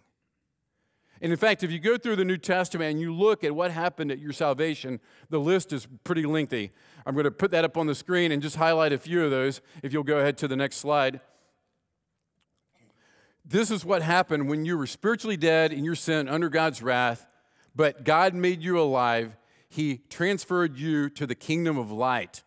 And 1.23 1.31
in 1.31 1.37
fact, 1.37 1.63
if 1.63 1.71
you 1.71 1.79
go 1.79 1.97
through 1.97 2.17
the 2.17 2.25
New 2.25 2.35
Testament 2.35 2.91
and 2.91 2.99
you 2.99 3.15
look 3.15 3.45
at 3.45 3.55
what 3.55 3.71
happened 3.71 4.11
at 4.11 4.19
your 4.19 4.33
salvation, 4.33 4.99
the 5.29 5.39
list 5.39 5.71
is 5.71 5.87
pretty 6.03 6.25
lengthy. 6.25 6.71
I'm 7.05 7.15
going 7.15 7.23
to 7.23 7.31
put 7.31 7.49
that 7.51 7.63
up 7.63 7.77
on 7.77 7.87
the 7.87 7.95
screen 7.95 8.33
and 8.33 8.41
just 8.41 8.57
highlight 8.57 8.91
a 8.91 8.97
few 8.97 9.23
of 9.23 9.31
those 9.31 9.61
if 9.81 9.93
you'll 9.93 10.03
go 10.03 10.17
ahead 10.17 10.37
to 10.39 10.49
the 10.49 10.57
next 10.57 10.77
slide. 10.77 11.21
This 13.45 13.71
is 13.71 13.85
what 13.85 14.01
happened 14.01 14.49
when 14.49 14.65
you 14.65 14.77
were 14.77 14.85
spiritually 14.85 15.37
dead 15.37 15.71
in 15.71 15.85
your 15.85 15.95
sin 15.95 16.27
under 16.27 16.49
God's 16.49 16.83
wrath, 16.83 17.25
but 17.73 18.03
God 18.03 18.33
made 18.33 18.61
you 18.61 18.77
alive. 18.77 19.37
He 19.69 20.01
transferred 20.09 20.77
you 20.77 21.09
to 21.11 21.25
the 21.25 21.35
kingdom 21.35 21.77
of 21.77 21.89
light, 21.89 22.43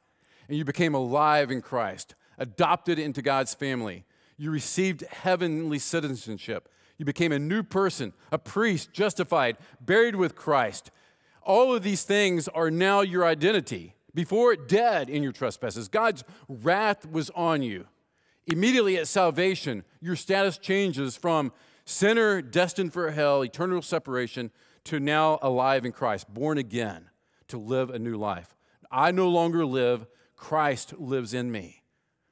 and 0.49 0.59
you 0.59 0.67
became 0.67 0.95
alive 0.95 1.51
in 1.51 1.63
Christ, 1.63 2.15
adopted 2.37 2.99
into 2.99 3.23
God's 3.23 3.55
family. 3.55 4.05
You 4.37 4.51
received 4.51 5.01
heavenly 5.01 5.79
citizenship. 5.79 6.69
You 6.99 7.05
became 7.05 7.33
a 7.33 7.39
new 7.39 7.63
person, 7.63 8.13
a 8.33 8.39
priest, 8.39 8.93
justified, 8.93 9.57
buried 9.81 10.17
with 10.17 10.35
Christ. 10.35 10.91
All 11.43 11.75
of 11.75 11.83
these 11.83 12.05
things 12.05 12.49
are 12.49 12.71
now 12.71 13.03
your 13.03 13.25
identity. 13.25 13.95
Before 14.15 14.57
dead 14.57 15.11
in 15.11 15.23
your 15.23 15.33
trespasses, 15.33 15.89
God's 15.89 16.25
wrath 16.49 17.11
was 17.11 17.31
on 17.31 17.63
you. 17.63 17.87
Immediately 18.47 18.97
at 18.97 19.09
salvation, 19.09 19.85
your 20.01 20.17
status 20.17 20.57
changes 20.57 21.17
from 21.17 21.53
sinner 21.85 22.41
destined 22.41 22.93
for 22.93 23.11
hell, 23.11 23.43
eternal 23.43 23.83
separation, 23.83 24.51
to 24.85 25.01
now 25.01 25.39
alive 25.43 25.85
in 25.85 25.93
Christ, 25.93 26.33
born 26.33 26.59
again 26.59 27.11
to 27.49 27.59
live 27.59 27.91
a 27.91 27.99
new 27.99 28.17
life. 28.17 28.57
I 28.91 29.11
no 29.11 29.29
longer 29.29 29.67
live, 29.67 30.07
Christ 30.37 30.95
lives 30.99 31.35
in 31.35 31.51
me. 31.51 31.83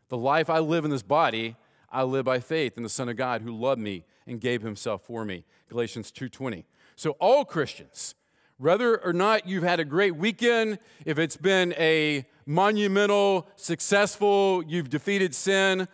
The 0.09 0.17
life 0.17 0.49
I 0.49 0.61
live 0.61 0.85
in 0.85 0.91
this 0.91 1.03
body, 1.03 1.57
I 1.91 2.03
live 2.05 2.25
by 2.25 2.41
faith 2.41 2.77
in 2.77 2.83
the 2.83 2.89
Son 2.89 3.09
of 3.09 3.17
God 3.17 3.43
who 3.43 3.53
loved 3.53 3.81
me 3.81 4.05
and 4.27 4.41
gave 4.41 4.63
himself 4.63 5.03
for 5.03 5.25
me. 5.25 5.45
Galatians 5.69 6.11
2:20. 6.11 6.65
So 6.97 7.13
all 7.13 7.45
Christians, 7.45 8.15
whether 8.59 9.03
or 9.05 9.13
not 9.13 9.49
you've 9.49 9.65
had 9.65 9.81
a 9.81 9.85
great 9.85 10.17
weekend, 10.17 10.79
if 11.05 11.19
it's 11.19 11.37
been 11.37 11.75
a 11.75 12.25
monumental, 12.47 13.49
successful, 13.57 14.63
you've 14.67 14.91
defeated 14.91 15.35
sin 15.35 15.89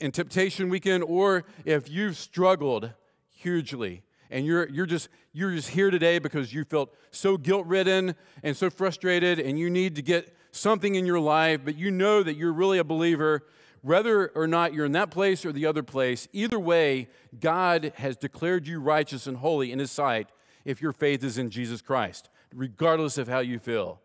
and 0.00 0.14
temptation 0.14 0.68
weekend, 0.68 1.02
or 1.04 1.44
if 1.64 1.90
you've 1.90 2.16
struggled 2.16 2.92
hugely 3.28 4.02
and 4.30 4.46
you're, 4.46 4.68
you're, 4.68 4.86
just, 4.86 5.08
you're 5.32 5.50
just 5.50 5.70
here 5.70 5.90
today 5.90 6.20
because 6.20 6.54
you 6.54 6.64
felt 6.64 6.94
so 7.10 7.36
guilt 7.36 7.66
ridden 7.66 8.14
and 8.44 8.56
so 8.56 8.70
frustrated, 8.70 9.40
and 9.40 9.58
you 9.58 9.68
need 9.68 9.96
to 9.96 10.02
get 10.02 10.36
something 10.52 10.94
in 10.94 11.06
your 11.06 11.18
life, 11.18 11.60
but 11.64 11.76
you 11.76 11.90
know 11.90 12.22
that 12.22 12.36
you're 12.36 12.52
really 12.52 12.78
a 12.78 12.84
believer, 12.84 13.44
whether 13.82 14.28
or 14.28 14.46
not 14.46 14.74
you're 14.74 14.86
in 14.86 14.92
that 14.92 15.10
place 15.10 15.44
or 15.44 15.52
the 15.52 15.66
other 15.66 15.82
place, 15.82 16.28
either 16.32 16.58
way, 16.58 17.08
God 17.38 17.92
has 17.96 18.16
declared 18.16 18.66
you 18.66 18.80
righteous 18.80 19.26
and 19.26 19.38
holy 19.38 19.72
in 19.72 19.78
His 19.78 19.90
sight 19.90 20.28
if 20.64 20.82
your 20.82 20.92
faith 20.92 21.24
is 21.24 21.38
in 21.38 21.50
Jesus 21.50 21.80
Christ, 21.80 22.28
regardless 22.54 23.18
of 23.18 23.28
how 23.28 23.40
you 23.40 23.58
feel. 23.58 24.00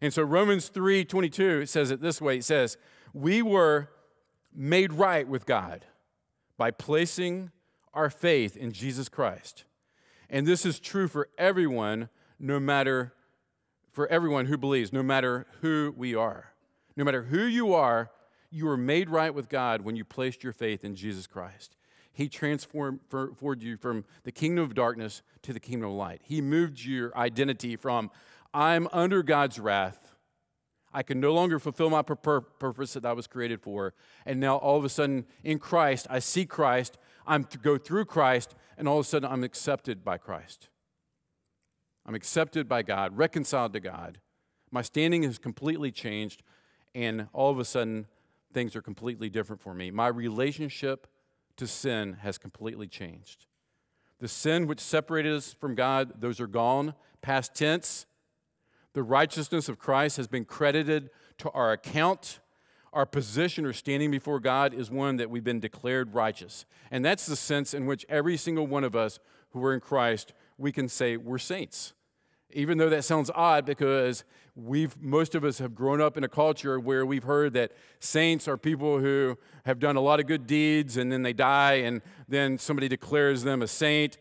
And 0.00 0.12
so 0.12 0.22
Romans 0.22 0.68
3 0.68 1.04
22 1.04 1.60
it 1.60 1.68
says 1.68 1.90
it 1.90 2.00
this 2.00 2.20
way 2.20 2.38
it 2.38 2.44
says, 2.44 2.76
We 3.12 3.42
were 3.42 3.90
made 4.54 4.92
right 4.92 5.28
with 5.28 5.46
God 5.46 5.84
by 6.56 6.70
placing 6.70 7.50
our 7.92 8.10
faith 8.10 8.56
in 8.56 8.72
Jesus 8.72 9.08
Christ. 9.08 9.64
And 10.30 10.46
this 10.46 10.64
is 10.64 10.78
true 10.78 11.08
for 11.08 11.28
everyone, 11.38 12.08
no 12.38 12.60
matter 12.60 13.14
for 13.92 14.06
everyone 14.08 14.46
who 14.46 14.56
believes, 14.56 14.92
no 14.92 15.02
matter 15.02 15.46
who 15.60 15.92
we 15.96 16.14
are. 16.14 16.52
No 16.96 17.04
matter 17.04 17.22
who 17.22 17.42
you 17.44 17.74
are, 17.74 18.10
you 18.50 18.66
were 18.66 18.76
made 18.76 19.10
right 19.10 19.34
with 19.34 19.48
God 19.48 19.82
when 19.82 19.96
you 19.96 20.04
placed 20.04 20.42
your 20.42 20.52
faith 20.52 20.84
in 20.84 20.94
Jesus 20.94 21.26
Christ. 21.26 21.76
He 22.12 22.28
transformed 22.28 23.00
you 23.60 23.76
from 23.76 24.04
the 24.24 24.32
kingdom 24.32 24.64
of 24.64 24.74
darkness 24.74 25.22
to 25.42 25.52
the 25.52 25.60
kingdom 25.60 25.90
of 25.90 25.94
light. 25.94 26.20
He 26.24 26.40
moved 26.40 26.84
your 26.84 27.16
identity 27.16 27.76
from, 27.76 28.10
I'm 28.52 28.88
under 28.92 29.22
God's 29.22 29.58
wrath. 29.58 30.14
I 30.92 31.02
can 31.02 31.20
no 31.20 31.34
longer 31.34 31.58
fulfill 31.58 31.90
my 31.90 32.02
purpose 32.02 32.94
that 32.94 33.04
I 33.04 33.12
was 33.12 33.26
created 33.26 33.60
for. 33.60 33.94
And 34.24 34.40
now 34.40 34.56
all 34.56 34.78
of 34.78 34.84
a 34.84 34.88
sudden, 34.88 35.26
in 35.44 35.58
Christ, 35.58 36.06
I 36.08 36.18
see 36.18 36.46
Christ. 36.46 36.98
I'm 37.26 37.44
to 37.44 37.58
go 37.58 37.76
through 37.76 38.06
Christ, 38.06 38.54
and 38.78 38.88
all 38.88 38.98
of 38.98 39.04
a 39.04 39.08
sudden, 39.08 39.30
I'm 39.30 39.44
accepted 39.44 40.02
by 40.02 40.16
Christ. 40.16 40.70
I'm 42.06 42.14
accepted 42.14 42.66
by 42.66 42.80
God, 42.80 43.18
reconciled 43.18 43.74
to 43.74 43.80
God. 43.80 44.18
My 44.70 44.80
standing 44.80 45.24
has 45.24 45.38
completely 45.38 45.92
changed, 45.92 46.42
and 46.94 47.28
all 47.34 47.50
of 47.50 47.58
a 47.58 47.66
sudden, 47.66 48.06
things 48.52 48.74
are 48.74 48.82
completely 48.82 49.28
different 49.28 49.60
for 49.60 49.74
me. 49.74 49.90
My 49.90 50.08
relationship 50.08 51.06
to 51.56 51.66
sin 51.66 52.18
has 52.22 52.38
completely 52.38 52.86
changed. 52.86 53.46
The 54.20 54.28
sin 54.28 54.66
which 54.66 54.80
separated 54.80 55.32
us 55.32 55.52
from 55.52 55.74
God, 55.74 56.20
those 56.20 56.40
are 56.40 56.46
gone, 56.46 56.94
past 57.22 57.54
tense. 57.54 58.06
The 58.94 59.02
righteousness 59.02 59.68
of 59.68 59.78
Christ 59.78 60.16
has 60.16 60.26
been 60.26 60.44
credited 60.44 61.10
to 61.38 61.50
our 61.50 61.72
account. 61.72 62.40
Our 62.92 63.06
position 63.06 63.64
or 63.64 63.72
standing 63.72 64.10
before 64.10 64.40
God 64.40 64.72
is 64.74 64.90
one 64.90 65.18
that 65.18 65.30
we've 65.30 65.44
been 65.44 65.60
declared 65.60 66.14
righteous. 66.14 66.64
And 66.90 67.04
that's 67.04 67.26
the 67.26 67.36
sense 67.36 67.74
in 67.74 67.86
which 67.86 68.06
every 68.08 68.36
single 68.36 68.66
one 68.66 68.82
of 68.82 68.96
us 68.96 69.20
who 69.50 69.64
are 69.64 69.74
in 69.74 69.80
Christ, 69.80 70.32
we 70.56 70.72
can 70.72 70.88
say 70.88 71.16
we're 71.16 71.38
saints. 71.38 71.92
Even 72.50 72.78
though 72.78 72.88
that 72.88 73.04
sounds 73.04 73.30
odd 73.34 73.66
because 73.66 74.24
we've 74.58 75.00
most 75.00 75.34
of 75.34 75.44
us 75.44 75.58
have 75.58 75.74
grown 75.74 76.00
up 76.00 76.16
in 76.16 76.24
a 76.24 76.28
culture 76.28 76.80
where 76.80 77.06
we've 77.06 77.24
heard 77.24 77.52
that 77.52 77.72
saints 78.00 78.48
are 78.48 78.56
people 78.56 78.98
who 78.98 79.38
have 79.64 79.78
done 79.78 79.96
a 79.96 80.00
lot 80.00 80.18
of 80.18 80.26
good 80.26 80.46
deeds 80.46 80.96
and 80.96 81.12
then 81.12 81.22
they 81.22 81.32
die 81.32 81.74
and 81.74 82.02
then 82.28 82.58
somebody 82.58 82.88
declares 82.88 83.44
them 83.44 83.62
a 83.62 83.68
saint. 83.68 84.18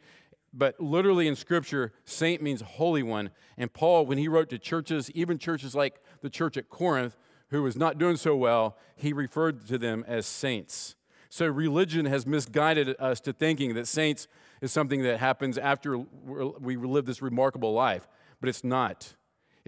But 0.54 0.80
literally 0.80 1.28
in 1.28 1.36
scripture, 1.36 1.92
saint 2.06 2.42
means 2.42 2.62
holy 2.62 3.04
one. 3.04 3.32
And 3.58 3.72
Paul, 3.72 4.06
when 4.06 4.18
he 4.18 4.28
wrote 4.28 4.50
to 4.50 4.60
churches, 4.60 5.10
even 5.12 5.38
churches 5.38 5.76
like 5.76 6.02
the 6.22 6.30
church 6.30 6.58
at 6.58 6.70
Corinth, 6.70 7.18
who 7.50 7.64
was 7.64 7.76
not 7.76 7.98
doing 7.98 8.18
so 8.18 8.36
well, 8.36 8.78
he 8.96 9.14
referred 9.14 9.68
to 9.68 9.78
them 9.78 10.04
as 10.08 10.26
saints. 10.26 10.96
So 11.30 11.48
religion 11.48 12.06
has 12.06 12.26
misguided 12.26 12.96
us 13.00 13.20
to 13.22 13.34
thinking 13.34 13.74
that 13.74 13.88
saints 13.88 14.28
is 14.62 14.72
something 14.72 15.04
that 15.04 15.20
happens 15.20 15.58
after 15.58 15.98
we 15.98 16.78
live 16.78 17.06
this 17.06 17.22
remarkable 17.22 17.74
life 17.74 18.08
but 18.40 18.50
it's 18.50 18.64
not. 18.64 19.16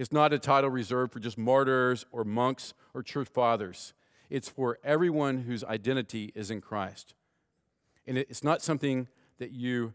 It's 0.00 0.12
not 0.12 0.32
a 0.32 0.38
title 0.38 0.70
reserved 0.70 1.12
for 1.12 1.20
just 1.20 1.36
martyrs 1.36 2.06
or 2.10 2.24
monks 2.24 2.72
or 2.94 3.02
church 3.02 3.28
fathers. 3.28 3.92
It's 4.30 4.48
for 4.48 4.78
everyone 4.82 5.42
whose 5.42 5.62
identity 5.62 6.32
is 6.34 6.50
in 6.50 6.62
Christ. 6.62 7.12
And 8.06 8.16
it's 8.16 8.42
not 8.42 8.62
something 8.62 9.08
that 9.36 9.52
you, 9.52 9.92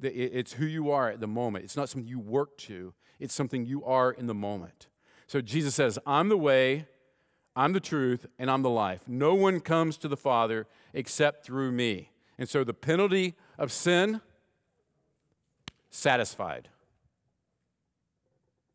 it's 0.00 0.52
who 0.52 0.66
you 0.66 0.92
are 0.92 1.10
at 1.10 1.18
the 1.18 1.26
moment. 1.26 1.64
It's 1.64 1.76
not 1.76 1.88
something 1.88 2.06
you 2.06 2.20
work 2.20 2.58
to, 2.58 2.94
it's 3.18 3.34
something 3.34 3.66
you 3.66 3.84
are 3.84 4.12
in 4.12 4.28
the 4.28 4.34
moment. 4.34 4.86
So 5.26 5.40
Jesus 5.40 5.74
says, 5.74 5.98
I'm 6.06 6.28
the 6.28 6.38
way, 6.38 6.86
I'm 7.56 7.72
the 7.72 7.80
truth, 7.80 8.26
and 8.38 8.48
I'm 8.48 8.62
the 8.62 8.70
life. 8.70 9.00
No 9.08 9.34
one 9.34 9.58
comes 9.58 9.98
to 9.98 10.06
the 10.06 10.16
Father 10.16 10.68
except 10.94 11.44
through 11.44 11.72
me. 11.72 12.12
And 12.38 12.48
so 12.48 12.62
the 12.62 12.72
penalty 12.72 13.34
of 13.58 13.72
sin, 13.72 14.20
satisfied. 15.90 16.68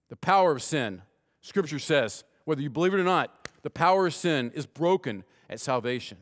The 0.10 0.16
power 0.16 0.52
of 0.52 0.62
sin, 0.62 1.02
Scripture 1.42 1.80
says, 1.80 2.24
whether 2.46 2.62
you 2.62 2.70
believe 2.70 2.94
it 2.94 3.00
or 3.00 3.04
not, 3.04 3.50
the 3.64 3.70
power 3.70 4.08
of 4.08 4.14
sin 4.14 4.52
is 4.54 4.66
broken 4.66 5.24
at 5.50 5.60
salvation. 5.60 6.20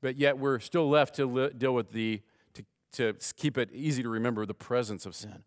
But 0.00 0.16
yet 0.16 0.38
we're 0.38 0.60
still 0.60 0.88
left 0.88 1.16
to 1.16 1.26
li- 1.26 1.50
deal 1.56 1.74
with 1.74 1.92
the, 1.92 2.20
to, 2.54 2.64
to 2.92 3.34
keep 3.36 3.58
it 3.58 3.70
easy 3.72 4.02
to 4.02 4.08
remember, 4.08 4.46
the 4.46 4.54
presence 4.54 5.06
of 5.06 5.14
sin. 5.14 5.42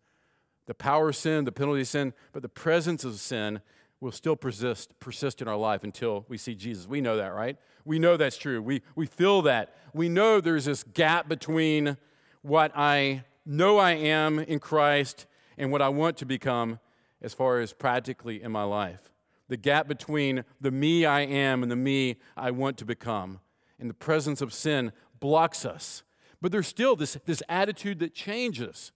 The 0.65 0.73
power 0.73 1.09
of 1.09 1.15
sin, 1.15 1.45
the 1.45 1.51
penalty 1.51 1.81
of 1.81 1.87
sin, 1.87 2.13
but 2.33 2.41
the 2.41 2.49
presence 2.49 3.03
of 3.03 3.15
sin 3.15 3.61
will 3.99 4.11
still 4.11 4.35
persist, 4.35 4.99
persist 4.99 5.41
in 5.41 5.47
our 5.47 5.55
life 5.55 5.83
until 5.83 6.25
we 6.27 6.37
see 6.37 6.55
Jesus. 6.55 6.87
We 6.87 7.01
know 7.01 7.17
that, 7.17 7.33
right? 7.33 7.57
We 7.85 7.99
know 7.99 8.17
that's 8.17 8.37
true. 8.37 8.61
We, 8.61 8.81
we 8.95 9.05
feel 9.05 9.43
that. 9.43 9.75
We 9.93 10.09
know 10.09 10.41
there's 10.41 10.65
this 10.65 10.83
gap 10.83 11.29
between 11.29 11.97
what 12.41 12.71
I 12.75 13.23
know 13.45 13.77
I 13.77 13.91
am 13.91 14.39
in 14.39 14.59
Christ 14.59 15.27
and 15.57 15.71
what 15.71 15.81
I 15.81 15.89
want 15.89 16.17
to 16.17 16.25
become 16.25 16.79
as 17.21 17.33
far 17.33 17.59
as 17.59 17.73
practically 17.73 18.41
in 18.41 18.51
my 18.51 18.63
life. 18.63 19.11
The 19.47 19.57
gap 19.57 19.87
between 19.87 20.45
the 20.59 20.71
me 20.71 21.05
I 21.05 21.21
am 21.21 21.61
and 21.61 21.71
the 21.71 21.75
me 21.75 22.17
I 22.37 22.51
want 22.51 22.77
to 22.77 22.85
become. 22.85 23.39
And 23.79 23.89
the 23.89 23.95
presence 23.95 24.41
of 24.41 24.53
sin 24.53 24.91
blocks 25.19 25.65
us. 25.65 26.03
But 26.41 26.51
there's 26.51 26.67
still 26.67 26.95
this, 26.95 27.17
this 27.25 27.43
attitude 27.49 27.99
that 27.99 28.13
changes 28.13 28.91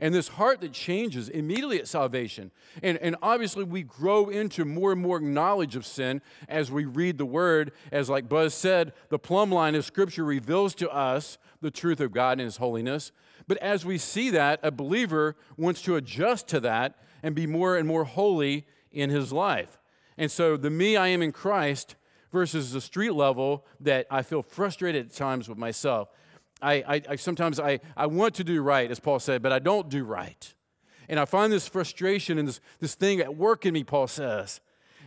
and 0.00 0.14
this 0.14 0.28
heart 0.28 0.60
that 0.60 0.72
changes 0.72 1.28
immediately 1.28 1.78
at 1.78 1.88
salvation. 1.88 2.52
And, 2.82 2.98
and 2.98 3.16
obviously, 3.20 3.64
we 3.64 3.82
grow 3.82 4.28
into 4.28 4.64
more 4.64 4.92
and 4.92 5.00
more 5.00 5.20
knowledge 5.20 5.74
of 5.74 5.84
sin 5.84 6.22
as 6.48 6.70
we 6.70 6.84
read 6.84 7.18
the 7.18 7.26
word. 7.26 7.72
As, 7.90 8.08
like 8.08 8.28
Buzz 8.28 8.54
said, 8.54 8.92
the 9.08 9.18
plumb 9.18 9.50
line 9.50 9.74
of 9.74 9.84
Scripture 9.84 10.24
reveals 10.24 10.74
to 10.76 10.90
us 10.90 11.38
the 11.60 11.70
truth 11.70 12.00
of 12.00 12.12
God 12.12 12.38
and 12.38 12.42
His 12.42 12.58
holiness. 12.58 13.10
But 13.48 13.58
as 13.58 13.84
we 13.84 13.98
see 13.98 14.30
that, 14.30 14.60
a 14.62 14.70
believer 14.70 15.36
wants 15.56 15.82
to 15.82 15.96
adjust 15.96 16.46
to 16.48 16.60
that 16.60 16.96
and 17.22 17.34
be 17.34 17.46
more 17.46 17.76
and 17.76 17.86
more 17.86 18.04
holy 18.04 18.66
in 18.90 19.10
his 19.10 19.32
life. 19.32 19.78
And 20.16 20.30
so, 20.30 20.56
the 20.56 20.70
me 20.70 20.96
I 20.96 21.08
am 21.08 21.22
in 21.22 21.32
Christ 21.32 21.94
versus 22.32 22.72
the 22.72 22.80
street 22.80 23.12
level 23.12 23.64
that 23.80 24.06
I 24.10 24.22
feel 24.22 24.42
frustrated 24.42 25.06
at 25.06 25.14
times 25.14 25.48
with 25.48 25.58
myself. 25.58 26.08
I, 26.60 26.74
I, 26.74 27.02
I, 27.10 27.16
sometimes 27.16 27.60
I, 27.60 27.80
I 27.96 28.06
want 28.06 28.34
to 28.36 28.44
do 28.44 28.60
right, 28.62 28.90
as 28.90 29.00
Paul 29.00 29.20
said, 29.20 29.42
but 29.42 29.52
I 29.52 29.58
don't 29.58 29.88
do 29.88 30.04
right. 30.04 30.54
And 31.08 31.18
I 31.18 31.24
find 31.24 31.52
this 31.52 31.68
frustration 31.68 32.38
and 32.38 32.48
this, 32.48 32.60
this 32.80 32.94
thing 32.94 33.20
at 33.20 33.36
work 33.36 33.64
in 33.64 33.72
me, 33.72 33.84
Paul 33.84 34.08
says. 34.08 34.60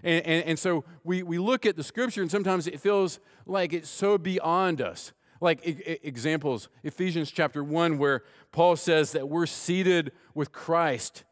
And, 0.03 0.25
and, 0.25 0.45
and 0.45 0.59
so 0.59 0.83
we, 1.03 1.21
we 1.23 1.37
look 1.37 1.65
at 1.65 1.75
the 1.75 1.83
scripture, 1.83 2.21
and 2.21 2.31
sometimes 2.31 2.67
it 2.67 2.79
feels 2.79 3.19
like 3.45 3.73
it's 3.73 3.89
so 3.89 4.17
beyond 4.17 4.81
us. 4.81 5.11
Like 5.39 5.65
e- 5.65 5.97
examples, 6.03 6.69
Ephesians 6.83 7.31
chapter 7.31 7.63
1, 7.63 7.97
where 7.97 8.23
Paul 8.51 8.75
says 8.75 9.11
that 9.11 9.27
we're 9.27 9.45
seated 9.45 10.11
with 10.33 10.51
Christ 10.51 11.23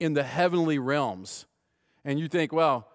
in 0.00 0.14
the 0.14 0.22
heavenly 0.22 0.78
realms. 0.78 1.46
And 2.04 2.18
you 2.18 2.28
think, 2.28 2.52
well, 2.52 2.88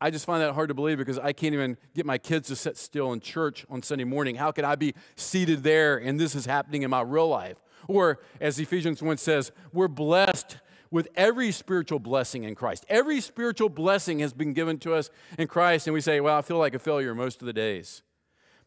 I 0.00 0.10
just 0.10 0.26
find 0.26 0.42
that 0.42 0.54
hard 0.54 0.68
to 0.68 0.74
believe 0.74 0.98
because 0.98 1.18
I 1.18 1.32
can't 1.32 1.54
even 1.54 1.76
get 1.94 2.06
my 2.06 2.18
kids 2.18 2.48
to 2.48 2.56
sit 2.56 2.76
still 2.76 3.12
in 3.12 3.20
church 3.20 3.66
on 3.68 3.82
Sunday 3.82 4.04
morning. 4.04 4.36
How 4.36 4.52
could 4.52 4.64
I 4.64 4.76
be 4.76 4.94
seated 5.16 5.62
there 5.62 5.96
and 5.96 6.20
this 6.20 6.34
is 6.34 6.46
happening 6.46 6.82
in 6.82 6.90
my 6.90 7.00
real 7.00 7.28
life? 7.28 7.58
Or, 7.88 8.20
as 8.40 8.58
Ephesians 8.58 9.02
1 9.02 9.16
says, 9.16 9.50
we're 9.72 9.88
blessed 9.88 10.58
with 10.90 11.08
every 11.16 11.52
spiritual 11.52 11.98
blessing 11.98 12.44
in 12.44 12.54
Christ. 12.54 12.84
Every 12.88 13.20
spiritual 13.20 13.68
blessing 13.68 14.20
has 14.20 14.32
been 14.32 14.52
given 14.52 14.78
to 14.80 14.94
us 14.94 15.10
in 15.38 15.48
Christ, 15.48 15.86
and 15.86 15.94
we 15.94 16.00
say, 16.00 16.20
well, 16.20 16.38
I 16.38 16.42
feel 16.42 16.58
like 16.58 16.74
a 16.74 16.78
failure 16.78 17.14
most 17.14 17.40
of 17.40 17.46
the 17.46 17.52
days 17.52 18.02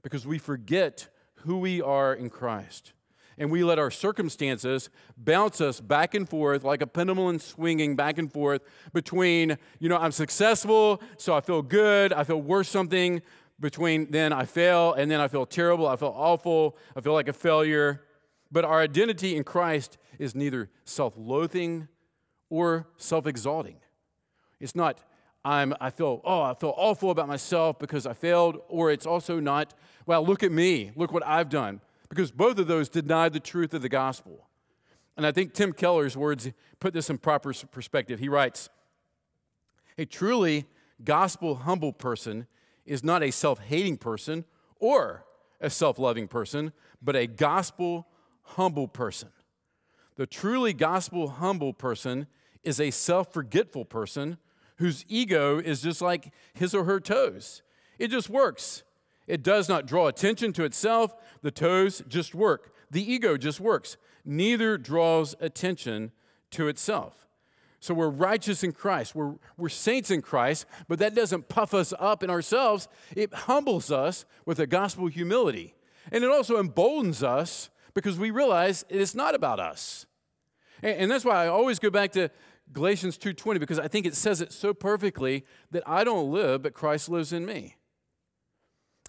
because 0.01 0.25
we 0.25 0.37
forget 0.37 1.07
who 1.45 1.57
we 1.57 1.81
are 1.81 2.13
in 2.13 2.29
Christ 2.29 2.93
and 3.41 3.49
we 3.49 3.63
let 3.63 3.79
our 3.79 3.89
circumstances 3.89 4.91
bounce 5.17 5.61
us 5.61 5.81
back 5.81 6.13
and 6.13 6.29
forth 6.29 6.63
like 6.63 6.83
a 6.83 6.85
pendulum 6.85 7.39
swinging 7.39 7.95
back 7.95 8.19
and 8.19 8.31
forth 8.31 8.61
between, 8.93 9.57
you 9.79 9.89
know, 9.89 9.97
I'm 9.97 10.11
successful, 10.11 11.01
so 11.17 11.33
I 11.33 11.41
feel 11.41 11.63
good, 11.63 12.13
I 12.13 12.23
feel 12.23 12.39
worth 12.39 12.67
something, 12.67 13.19
between 13.59 14.11
then 14.11 14.31
I 14.31 14.45
fail, 14.45 14.93
and 14.93 15.09
then 15.09 15.19
I 15.19 15.27
feel 15.27 15.47
terrible, 15.47 15.87
I 15.87 15.95
feel 15.95 16.13
awful, 16.15 16.77
I 16.95 17.01
feel 17.01 17.13
like 17.13 17.27
a 17.27 17.33
failure. 17.33 18.03
But 18.51 18.63
our 18.63 18.79
identity 18.79 19.35
in 19.35 19.43
Christ 19.43 19.97
is 20.19 20.35
neither 20.35 20.69
self 20.85 21.15
loathing 21.17 21.87
or 22.51 22.89
self 22.97 23.25
exalting. 23.25 23.77
It's 24.59 24.75
not, 24.75 24.99
I'm, 25.43 25.73
I 25.81 25.89
feel, 25.89 26.21
oh, 26.23 26.43
I 26.43 26.53
feel 26.53 26.75
awful 26.77 27.09
about 27.09 27.27
myself 27.27 27.79
because 27.79 28.05
I 28.05 28.13
failed, 28.13 28.59
or 28.67 28.91
it's 28.91 29.07
also 29.07 29.39
not, 29.39 29.73
well, 30.05 30.23
look 30.23 30.43
at 30.43 30.51
me, 30.51 30.91
look 30.95 31.11
what 31.11 31.25
I've 31.25 31.49
done 31.49 31.81
because 32.11 32.29
both 32.29 32.59
of 32.59 32.67
those 32.67 32.89
deny 32.89 33.29
the 33.29 33.39
truth 33.39 33.73
of 33.73 33.81
the 33.81 33.87
gospel. 33.87 34.49
And 35.15 35.25
I 35.25 35.31
think 35.31 35.53
Tim 35.53 35.71
Keller's 35.71 36.17
words 36.17 36.51
put 36.81 36.93
this 36.93 37.09
in 37.09 37.17
proper 37.17 37.53
perspective. 37.71 38.19
He 38.19 38.27
writes 38.27 38.67
A 39.97 40.03
truly 40.03 40.65
gospel 41.05 41.55
humble 41.55 41.93
person 41.93 42.47
is 42.85 43.01
not 43.01 43.23
a 43.23 43.31
self 43.31 43.59
hating 43.59 43.95
person 43.95 44.43
or 44.77 45.23
a 45.61 45.69
self 45.69 45.97
loving 45.97 46.27
person, 46.27 46.73
but 47.01 47.15
a 47.15 47.27
gospel 47.27 48.05
humble 48.41 48.89
person. 48.89 49.29
The 50.17 50.25
truly 50.25 50.73
gospel 50.73 51.29
humble 51.29 51.71
person 51.71 52.27
is 52.61 52.81
a 52.81 52.91
self 52.91 53.31
forgetful 53.31 53.85
person 53.85 54.37
whose 54.79 55.05
ego 55.07 55.59
is 55.59 55.81
just 55.81 56.01
like 56.01 56.33
his 56.55 56.75
or 56.75 56.83
her 56.83 56.99
toes. 56.99 57.61
It 57.97 58.09
just 58.09 58.29
works. 58.29 58.83
It 59.31 59.43
does 59.43 59.69
not 59.69 59.85
draw 59.85 60.07
attention 60.07 60.51
to 60.53 60.65
itself. 60.65 61.15
The 61.41 61.51
toes 61.51 62.03
just 62.05 62.35
work. 62.35 62.73
The 62.91 63.01
ego 63.01 63.37
just 63.37 63.61
works. 63.61 63.95
Neither 64.25 64.77
draws 64.77 65.35
attention 65.39 66.11
to 66.49 66.67
itself. 66.67 67.29
So 67.79 67.93
we're 67.93 68.09
righteous 68.09 68.61
in 68.61 68.73
Christ. 68.73 69.15
We're, 69.15 69.35
we're 69.55 69.69
saints 69.69 70.11
in 70.11 70.21
Christ, 70.21 70.65
but 70.89 70.99
that 70.99 71.15
doesn't 71.15 71.47
puff 71.47 71.73
us 71.73 71.93
up 71.97 72.23
in 72.23 72.29
ourselves. 72.29 72.89
It 73.15 73.33
humbles 73.33 73.89
us 73.89 74.25
with 74.45 74.59
a 74.59 74.67
gospel 74.67 75.07
humility. 75.07 75.75
And 76.11 76.25
it 76.25 76.29
also 76.29 76.57
emboldens 76.57 77.23
us 77.23 77.69
because 77.93 78.19
we 78.19 78.31
realize 78.31 78.83
it's 78.89 79.15
not 79.15 79.33
about 79.33 79.61
us. 79.61 80.05
And, 80.83 81.03
and 81.03 81.11
that's 81.11 81.23
why 81.23 81.45
I 81.45 81.47
always 81.47 81.79
go 81.79 81.89
back 81.89 82.11
to 82.11 82.29
Galatians 82.73 83.17
2:20 83.17 83.61
because 83.61 83.79
I 83.79 83.87
think 83.87 84.05
it 84.05 84.15
says 84.15 84.41
it 84.41 84.51
so 84.51 84.73
perfectly 84.73 85.45
that 85.71 85.83
I 85.87 86.03
don't 86.03 86.31
live, 86.31 86.63
but 86.63 86.73
Christ 86.73 87.07
lives 87.07 87.31
in 87.31 87.45
me. 87.45 87.77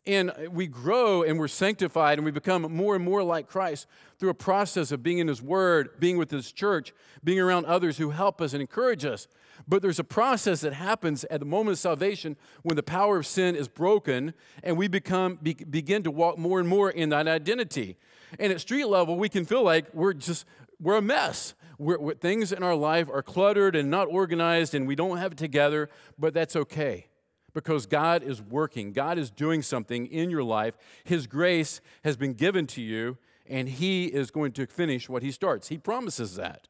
And 0.06 0.30
uh, 0.30 0.50
we 0.50 0.66
grow 0.66 1.22
and 1.22 1.38
we're 1.38 1.48
sanctified 1.48 2.18
and 2.18 2.24
we 2.24 2.32
become 2.32 2.62
more 2.62 2.96
and 2.96 3.04
more 3.04 3.22
like 3.22 3.46
Christ 3.46 3.86
through 4.18 4.30
a 4.30 4.34
process 4.34 4.90
of 4.90 5.02
being 5.02 5.18
in 5.18 5.28
His 5.28 5.40
Word, 5.40 6.00
being 6.00 6.18
with 6.18 6.30
His 6.30 6.50
church, 6.50 6.92
being 7.22 7.38
around 7.38 7.66
others 7.66 7.98
who 7.98 8.10
help 8.10 8.40
us 8.40 8.52
and 8.52 8.60
encourage 8.60 9.04
us. 9.04 9.28
But 9.68 9.80
there's 9.80 10.00
a 10.00 10.04
process 10.04 10.62
that 10.62 10.72
happens 10.72 11.24
at 11.24 11.38
the 11.38 11.46
moment 11.46 11.74
of 11.74 11.78
salvation 11.78 12.36
when 12.62 12.74
the 12.74 12.82
power 12.82 13.18
of 13.18 13.26
sin 13.26 13.54
is 13.54 13.68
broken 13.68 14.34
and 14.64 14.76
we 14.76 14.88
become, 14.88 15.38
be, 15.40 15.54
begin 15.54 16.02
to 16.02 16.10
walk 16.10 16.36
more 16.36 16.58
and 16.58 16.68
more 16.68 16.90
in 16.90 17.10
that 17.10 17.28
identity. 17.28 17.96
And 18.40 18.52
at 18.52 18.60
street 18.60 18.86
level, 18.86 19.16
we 19.16 19.28
can 19.28 19.44
feel 19.44 19.62
like 19.62 19.86
we're 19.94 20.14
just, 20.14 20.46
we're 20.80 20.96
a 20.96 21.02
mess. 21.02 21.54
We're, 21.78 21.98
we're, 21.98 22.14
things 22.14 22.50
in 22.52 22.64
our 22.64 22.74
life 22.74 23.08
are 23.08 23.22
cluttered 23.22 23.76
and 23.76 23.88
not 23.88 24.08
organized 24.08 24.74
and 24.74 24.88
we 24.88 24.96
don't 24.96 25.18
have 25.18 25.32
it 25.32 25.38
together, 25.38 25.90
but 26.18 26.34
that's 26.34 26.56
okay 26.56 27.06
because 27.54 27.86
God 27.86 28.22
is 28.22 28.40
working. 28.40 28.92
God 28.92 29.18
is 29.18 29.30
doing 29.30 29.62
something 29.62 30.06
in 30.06 30.30
your 30.30 30.42
life. 30.42 30.74
His 31.04 31.26
grace 31.26 31.80
has 32.04 32.16
been 32.16 32.34
given 32.34 32.66
to 32.68 32.82
you, 32.82 33.18
and 33.46 33.68
He 33.68 34.06
is 34.06 34.30
going 34.30 34.52
to 34.52 34.66
finish 34.66 35.08
what 35.08 35.22
He 35.22 35.30
starts. 35.30 35.68
He 35.68 35.78
promises 35.78 36.36
that. 36.36 36.68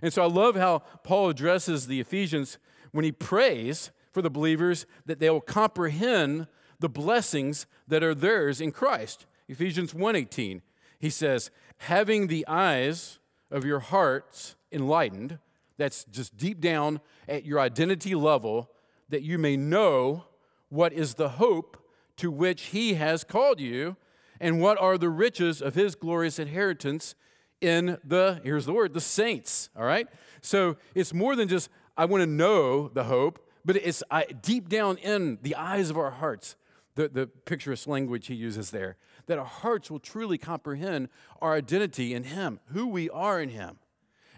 And 0.00 0.12
so 0.12 0.22
I 0.22 0.26
love 0.26 0.56
how 0.56 0.80
Paul 1.02 1.28
addresses 1.28 1.86
the 1.86 2.00
Ephesians 2.00 2.58
when 2.92 3.04
he 3.04 3.12
prays 3.12 3.90
for 4.12 4.22
the 4.22 4.30
believers 4.30 4.86
that 5.06 5.18
they 5.18 5.28
will 5.28 5.40
comprehend 5.40 6.46
the 6.78 6.88
blessings 6.88 7.66
that 7.88 8.02
are 8.02 8.14
theirs 8.14 8.60
in 8.60 8.70
Christ. 8.72 9.26
Ephesians 9.48 9.92
1:18. 9.92 10.62
He 10.98 11.10
says, 11.10 11.50
"Having 11.78 12.28
the 12.28 12.46
eyes 12.46 13.18
of 13.50 13.64
your 13.64 13.80
hearts 13.80 14.56
enlightened, 14.70 15.38
that's 15.76 16.04
just 16.04 16.36
deep 16.36 16.60
down 16.60 17.00
at 17.26 17.44
your 17.44 17.58
identity 17.58 18.14
level, 18.14 18.70
that 19.12 19.22
you 19.22 19.38
may 19.38 19.56
know 19.56 20.24
what 20.70 20.92
is 20.92 21.14
the 21.14 21.28
hope 21.28 21.76
to 22.16 22.30
which 22.30 22.62
he 22.62 22.94
has 22.94 23.24
called 23.24 23.60
you, 23.60 23.96
and 24.40 24.60
what 24.60 24.80
are 24.80 24.98
the 24.98 25.10
riches 25.10 25.62
of 25.62 25.74
his 25.74 25.94
glorious 25.94 26.38
inheritance 26.38 27.14
in 27.60 27.98
the, 28.02 28.40
here's 28.42 28.66
the 28.66 28.72
word, 28.72 28.94
the 28.94 29.00
saints. 29.00 29.68
All 29.76 29.84
right? 29.84 30.08
So 30.40 30.76
it's 30.94 31.14
more 31.14 31.36
than 31.36 31.46
just, 31.46 31.68
I 31.96 32.06
want 32.06 32.22
to 32.22 32.26
know 32.26 32.88
the 32.88 33.04
hope, 33.04 33.38
but 33.64 33.76
it's 33.76 34.02
I, 34.10 34.24
deep 34.24 34.68
down 34.68 34.96
in 34.96 35.38
the 35.42 35.54
eyes 35.54 35.90
of 35.90 35.98
our 35.98 36.10
hearts, 36.10 36.56
the, 36.94 37.08
the 37.08 37.26
picturesque 37.26 37.86
language 37.86 38.26
he 38.26 38.34
uses 38.34 38.70
there, 38.70 38.96
that 39.26 39.38
our 39.38 39.44
hearts 39.44 39.90
will 39.90 40.00
truly 40.00 40.38
comprehend 40.38 41.08
our 41.40 41.54
identity 41.54 42.14
in 42.14 42.24
him, 42.24 42.60
who 42.72 42.88
we 42.88 43.10
are 43.10 43.40
in 43.40 43.50
him, 43.50 43.78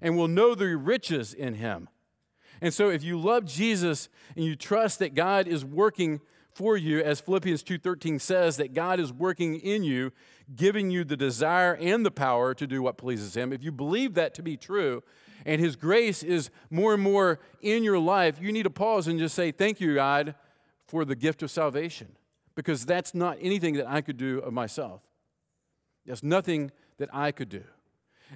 and 0.02 0.16
will 0.16 0.28
know 0.28 0.54
the 0.54 0.76
riches 0.76 1.32
in 1.32 1.54
him. 1.54 1.88
And 2.60 2.72
so 2.72 2.90
if 2.90 3.02
you 3.02 3.18
love 3.18 3.44
Jesus 3.44 4.08
and 4.36 4.44
you 4.44 4.56
trust 4.56 4.98
that 5.00 5.14
God 5.14 5.46
is 5.46 5.64
working 5.64 6.20
for 6.52 6.76
you 6.76 7.00
as 7.00 7.20
Philippians 7.20 7.62
2:13 7.62 8.18
says 8.18 8.56
that 8.58 8.74
God 8.74 9.00
is 9.00 9.12
working 9.12 9.56
in 9.56 9.82
you, 9.82 10.12
giving 10.54 10.90
you 10.90 11.04
the 11.04 11.16
desire 11.16 11.74
and 11.74 12.06
the 12.06 12.10
power 12.10 12.54
to 12.54 12.66
do 12.66 12.80
what 12.80 12.96
pleases 12.96 13.36
him. 13.36 13.52
If 13.52 13.62
you 13.62 13.72
believe 13.72 14.14
that 14.14 14.34
to 14.34 14.42
be 14.42 14.56
true, 14.56 15.02
and 15.44 15.60
his 15.60 15.76
grace 15.76 16.22
is 16.22 16.50
more 16.70 16.94
and 16.94 17.02
more 17.02 17.40
in 17.60 17.82
your 17.82 17.98
life, 17.98 18.40
you 18.40 18.52
need 18.52 18.62
to 18.62 18.70
pause 18.70 19.08
and 19.08 19.18
just 19.18 19.34
say, 19.34 19.50
"Thank 19.50 19.80
you, 19.80 19.94
God, 19.94 20.36
for 20.86 21.04
the 21.04 21.16
gift 21.16 21.42
of 21.42 21.50
salvation 21.50 22.16
because 22.54 22.86
that's 22.86 23.14
not 23.14 23.36
anything 23.40 23.74
that 23.74 23.88
I 23.88 24.00
could 24.00 24.16
do 24.16 24.38
of 24.38 24.52
myself. 24.52 25.02
That's 26.06 26.22
nothing 26.22 26.70
that 26.98 27.08
I 27.12 27.32
could 27.32 27.48
do. 27.48 27.64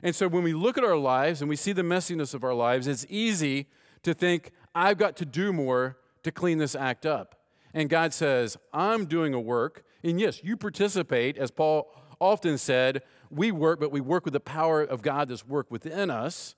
And 0.03 0.15
so 0.15 0.29
when 0.29 0.43
we 0.43 0.53
look 0.53 0.77
at 0.77 0.85
our 0.85 0.97
lives 0.97 1.41
and 1.41 1.49
we 1.49 1.57
see 1.57 1.73
the 1.73 1.83
messiness 1.83 2.35
of 2.35 2.45
our 2.45 2.55
lives, 2.55 2.87
it's 2.87 3.07
easy 3.09 3.67
to 4.03 4.15
think, 4.15 4.53
I've 4.75 4.99
got 4.99 5.17
to 5.17 5.25
do 5.25 5.53
more 5.53 5.99
to 6.23 6.33
clean 6.33 6.59
this 6.59 6.75
act 6.75 7.07
up. 7.07 7.35
And 7.75 7.89
God 7.89 8.13
says, 8.15 8.57
I'm 8.73 9.07
doing 9.07 9.35
a 9.35 9.41
work. 9.41 9.85
And 10.03 10.21
yes, 10.21 10.43
you 10.43 10.57
participate, 10.57 11.37
as 11.37 11.51
Paul 11.51 11.91
often 12.21 12.59
said, 12.59 13.03
we 13.31 13.53
work, 13.53 13.81
but 13.81 13.93
we 13.93 14.01
work 14.01 14.25
with 14.25 14.33
the 14.33 14.41
power 14.41 14.83
of 14.83 15.03
God 15.03 15.29
that's 15.29 15.47
worked 15.47 15.71
within 15.71 16.11
us. 16.11 16.55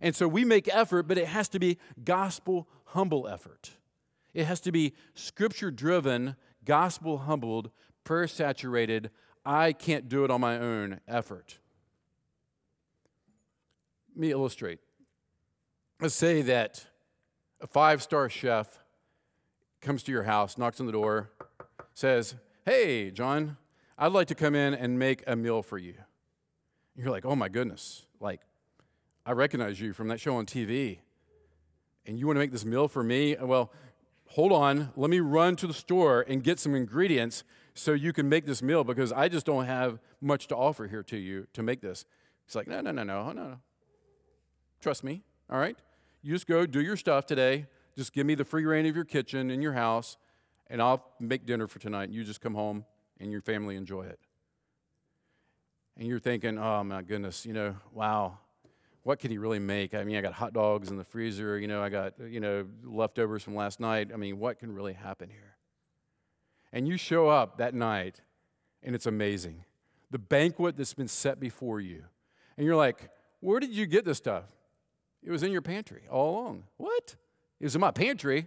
And 0.00 0.14
so 0.14 0.28
we 0.28 0.44
make 0.44 0.68
effort, 0.68 1.04
but 1.04 1.18
it 1.18 1.28
has 1.28 1.48
to 1.50 1.58
be 1.58 1.78
gospel 2.04 2.68
humble 2.86 3.28
effort. 3.28 3.72
It 4.34 4.44
has 4.44 4.60
to 4.60 4.72
be 4.72 4.94
scripture 5.14 5.70
driven, 5.70 6.36
gospel 6.64 7.18
humbled, 7.18 7.70
prayer 8.04 8.28
saturated, 8.28 9.10
I 9.44 9.72
can't 9.72 10.08
do 10.08 10.24
it 10.24 10.30
on 10.30 10.40
my 10.40 10.58
own 10.58 11.00
effort. 11.08 11.58
Let 14.14 14.20
me 14.20 14.30
illustrate. 14.30 14.80
Let's 16.00 16.14
say 16.14 16.42
that 16.42 16.86
a 17.60 17.66
five 17.66 18.04
star 18.04 18.28
chef 18.28 18.78
comes 19.80 20.04
to 20.04 20.12
your 20.12 20.22
house, 20.22 20.56
knocks 20.56 20.78
on 20.78 20.86
the 20.86 20.92
door, 20.92 21.32
says, 21.92 22.36
Hey, 22.64 23.10
John, 23.10 23.56
I'd 23.98 24.12
like 24.12 24.28
to 24.28 24.36
come 24.36 24.54
in 24.54 24.74
and 24.74 24.96
make 24.96 25.24
a 25.26 25.34
meal 25.34 25.60
for 25.60 25.76
you. 25.76 25.94
You're 26.94 27.10
like, 27.10 27.24
Oh 27.24 27.34
my 27.34 27.48
goodness, 27.48 28.06
like, 28.20 28.42
I 29.26 29.32
recognize 29.32 29.80
you 29.80 29.92
from 29.92 30.06
that 30.06 30.20
show 30.20 30.36
on 30.36 30.46
TV. 30.46 31.00
And 32.06 32.16
you 32.16 32.28
want 32.28 32.36
to 32.36 32.40
make 32.40 32.52
this 32.52 32.64
meal 32.64 32.86
for 32.86 33.02
me? 33.02 33.34
Well, 33.34 33.72
hold 34.28 34.52
on, 34.52 34.92
let 34.94 35.10
me 35.10 35.18
run 35.18 35.56
to 35.56 35.66
the 35.66 35.74
store 35.74 36.24
and 36.28 36.44
get 36.44 36.60
some 36.60 36.76
ingredients 36.76 37.42
so 37.74 37.92
you 37.92 38.12
can 38.12 38.28
make 38.28 38.46
this 38.46 38.62
meal 38.62 38.84
because 38.84 39.12
I 39.12 39.28
just 39.28 39.46
don't 39.46 39.64
have 39.64 39.98
much 40.20 40.46
to 40.46 40.54
offer 40.54 40.86
here 40.86 41.02
to 41.02 41.16
you 41.16 41.48
to 41.54 41.62
make 41.64 41.80
this. 41.80 42.04
He's 42.46 42.54
like, 42.54 42.68
No, 42.68 42.80
no, 42.80 42.92
no, 42.92 43.02
no, 43.02 43.32
no, 43.32 43.32
no. 43.32 43.56
Trust 44.80 45.02
me, 45.02 45.24
all 45.50 45.58
right? 45.58 45.76
You 46.22 46.34
just 46.34 46.46
go 46.46 46.66
do 46.66 46.80
your 46.80 46.96
stuff 46.96 47.26
today. 47.26 47.66
Just 47.96 48.12
give 48.12 48.26
me 48.26 48.34
the 48.34 48.44
free 48.44 48.64
rein 48.64 48.86
of 48.86 48.94
your 48.94 49.04
kitchen 49.04 49.50
and 49.50 49.62
your 49.62 49.72
house, 49.72 50.16
and 50.68 50.80
I'll 50.80 51.04
make 51.18 51.46
dinner 51.46 51.66
for 51.66 51.78
tonight. 51.78 52.04
And 52.04 52.14
You 52.14 52.24
just 52.24 52.40
come 52.40 52.54
home 52.54 52.84
and 53.20 53.32
your 53.32 53.40
family 53.40 53.76
enjoy 53.76 54.02
it. 54.02 54.20
And 55.96 56.06
you're 56.06 56.20
thinking, 56.20 56.58
oh 56.58 56.84
my 56.84 57.02
goodness, 57.02 57.44
you 57.44 57.52
know, 57.52 57.74
wow, 57.92 58.38
what 59.02 59.18
could 59.18 59.30
he 59.30 59.38
really 59.38 59.58
make? 59.58 59.94
I 59.94 60.04
mean, 60.04 60.16
I 60.16 60.20
got 60.20 60.34
hot 60.34 60.52
dogs 60.52 60.90
in 60.90 60.96
the 60.96 61.04
freezer, 61.04 61.58
you 61.58 61.66
know, 61.66 61.82
I 61.82 61.88
got, 61.88 62.14
you 62.20 62.38
know, 62.38 62.66
leftovers 62.84 63.42
from 63.42 63.56
last 63.56 63.80
night. 63.80 64.10
I 64.12 64.16
mean, 64.16 64.38
what 64.38 64.60
can 64.60 64.72
really 64.72 64.92
happen 64.92 65.28
here? 65.28 65.56
And 66.72 66.86
you 66.86 66.96
show 66.96 67.28
up 67.28 67.58
that 67.58 67.74
night, 67.74 68.20
and 68.82 68.94
it's 68.94 69.06
amazing. 69.06 69.64
The 70.10 70.18
banquet 70.18 70.76
that's 70.76 70.94
been 70.94 71.08
set 71.08 71.40
before 71.40 71.80
you. 71.80 72.04
And 72.56 72.66
you're 72.66 72.76
like, 72.76 73.10
where 73.40 73.58
did 73.58 73.70
you 73.70 73.86
get 73.86 74.04
this 74.04 74.18
stuff? 74.18 74.44
It 75.28 75.30
was 75.30 75.42
in 75.42 75.52
your 75.52 75.60
pantry 75.60 76.04
all 76.10 76.30
along. 76.30 76.64
What? 76.78 77.16
It 77.60 77.64
was 77.64 77.74
in 77.74 77.82
my 77.82 77.90
pantry. 77.90 78.46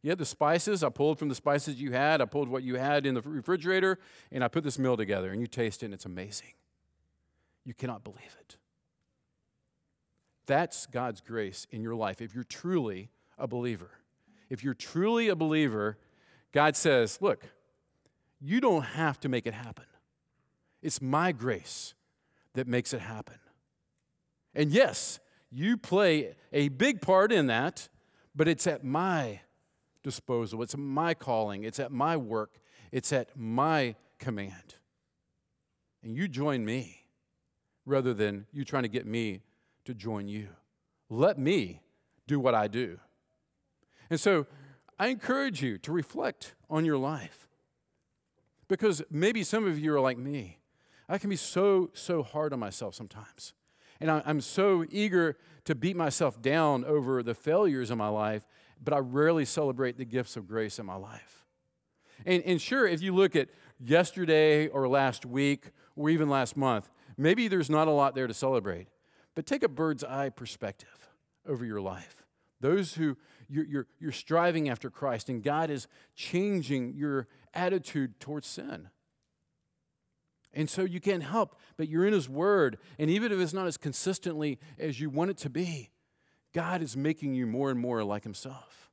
You 0.00 0.10
had 0.10 0.18
the 0.18 0.24
spices. 0.24 0.84
I 0.84 0.88
pulled 0.88 1.18
from 1.18 1.28
the 1.28 1.34
spices 1.34 1.80
you 1.80 1.90
had. 1.90 2.20
I 2.20 2.24
pulled 2.24 2.48
what 2.48 2.62
you 2.62 2.76
had 2.76 3.04
in 3.04 3.14
the 3.14 3.20
refrigerator, 3.20 3.98
and 4.30 4.44
I 4.44 4.46
put 4.46 4.62
this 4.62 4.78
meal 4.78 4.96
together, 4.96 5.32
and 5.32 5.40
you 5.40 5.48
taste 5.48 5.82
it, 5.82 5.86
and 5.86 5.94
it's 5.94 6.04
amazing. 6.04 6.52
You 7.64 7.74
cannot 7.74 8.04
believe 8.04 8.36
it. 8.38 8.58
That's 10.46 10.86
God's 10.86 11.20
grace 11.20 11.66
in 11.72 11.82
your 11.82 11.96
life 11.96 12.20
if 12.20 12.32
you're 12.32 12.44
truly 12.44 13.10
a 13.36 13.48
believer. 13.48 13.90
If 14.48 14.62
you're 14.62 14.72
truly 14.72 15.26
a 15.30 15.34
believer, 15.34 15.98
God 16.52 16.76
says, 16.76 17.18
Look, 17.20 17.42
you 18.40 18.60
don't 18.60 18.82
have 18.82 19.18
to 19.20 19.28
make 19.28 19.48
it 19.48 19.54
happen. 19.54 19.86
It's 20.80 21.02
my 21.02 21.32
grace 21.32 21.94
that 22.54 22.68
makes 22.68 22.94
it 22.94 23.00
happen. 23.00 23.40
And 24.54 24.70
yes, 24.70 25.18
you 25.50 25.76
play 25.76 26.34
a 26.52 26.68
big 26.68 27.00
part 27.00 27.32
in 27.32 27.46
that, 27.48 27.88
but 28.34 28.48
it's 28.48 28.66
at 28.66 28.84
my 28.84 29.40
disposal. 30.02 30.62
It's 30.62 30.76
my 30.76 31.14
calling. 31.14 31.64
It's 31.64 31.80
at 31.80 31.92
my 31.92 32.16
work. 32.16 32.60
It's 32.92 33.12
at 33.12 33.36
my 33.36 33.96
command. 34.18 34.76
And 36.02 36.16
you 36.16 36.28
join 36.28 36.64
me 36.64 37.04
rather 37.84 38.14
than 38.14 38.46
you 38.52 38.64
trying 38.64 38.84
to 38.84 38.88
get 38.88 39.06
me 39.06 39.42
to 39.84 39.94
join 39.94 40.28
you. 40.28 40.48
Let 41.08 41.38
me 41.38 41.82
do 42.26 42.38
what 42.38 42.54
I 42.54 42.68
do. 42.68 42.98
And 44.08 44.20
so 44.20 44.46
I 44.98 45.08
encourage 45.08 45.62
you 45.62 45.78
to 45.78 45.92
reflect 45.92 46.54
on 46.68 46.84
your 46.84 46.96
life 46.96 47.48
because 48.68 49.02
maybe 49.10 49.42
some 49.42 49.66
of 49.66 49.78
you 49.78 49.94
are 49.94 50.00
like 50.00 50.18
me. 50.18 50.58
I 51.08 51.18
can 51.18 51.28
be 51.28 51.36
so, 51.36 51.90
so 51.92 52.22
hard 52.22 52.52
on 52.52 52.60
myself 52.60 52.94
sometimes. 52.94 53.52
And 54.00 54.10
I, 54.10 54.22
am 54.26 54.40
so 54.40 54.84
eager 54.90 55.36
to 55.64 55.74
beat 55.74 55.96
myself 55.96 56.40
down 56.40 56.84
over 56.84 57.22
the 57.22 57.34
failures 57.34 57.90
in 57.90 57.98
my 57.98 58.08
life, 58.08 58.46
but 58.82 58.94
I 58.94 58.98
rarely 58.98 59.44
celebrate 59.44 59.98
the 59.98 60.04
gifts 60.04 60.36
of 60.36 60.48
grace 60.48 60.78
in 60.78 60.86
my 60.86 60.96
life. 60.96 61.44
And, 62.24 62.42
and 62.44 62.60
sure, 62.60 62.86
if 62.86 63.02
you 63.02 63.14
look 63.14 63.36
at 63.36 63.48
yesterday 63.78 64.68
or 64.68 64.88
last 64.88 65.24
week 65.26 65.70
or 65.96 66.10
even 66.10 66.28
last 66.28 66.56
month, 66.56 66.90
maybe 67.16 67.48
there's 67.48 67.70
not 67.70 67.88
a 67.88 67.92
lot 67.92 68.14
there 68.14 68.26
to 68.26 68.34
celebrate. 68.34 68.88
But 69.34 69.46
take 69.46 69.62
a 69.62 69.68
bird's 69.68 70.04
eye 70.04 70.30
perspective 70.30 71.08
over 71.46 71.64
your 71.64 71.80
life. 71.80 72.24
Those 72.60 72.94
who 72.94 73.16
you're, 73.48 73.64
you're, 73.64 73.86
you're 73.98 74.12
striving 74.12 74.68
after 74.68 74.90
Christ, 74.90 75.28
and 75.28 75.42
God 75.42 75.70
is 75.70 75.88
changing 76.14 76.94
your 76.94 77.26
attitude 77.54 78.20
towards 78.20 78.46
sin. 78.46 78.90
And 80.52 80.68
so 80.68 80.82
you 80.82 81.00
can't 81.00 81.22
help, 81.22 81.58
but 81.76 81.88
you're 81.88 82.06
in 82.06 82.12
His 82.12 82.28
Word. 82.28 82.78
And 82.98 83.08
even 83.08 83.30
if 83.30 83.38
it's 83.38 83.52
not 83.52 83.66
as 83.66 83.76
consistently 83.76 84.58
as 84.78 85.00
you 85.00 85.08
want 85.08 85.30
it 85.30 85.36
to 85.38 85.50
be, 85.50 85.90
God 86.52 86.82
is 86.82 86.96
making 86.96 87.34
you 87.34 87.46
more 87.46 87.70
and 87.70 87.78
more 87.78 88.02
like 88.02 88.24
Himself. 88.24 88.90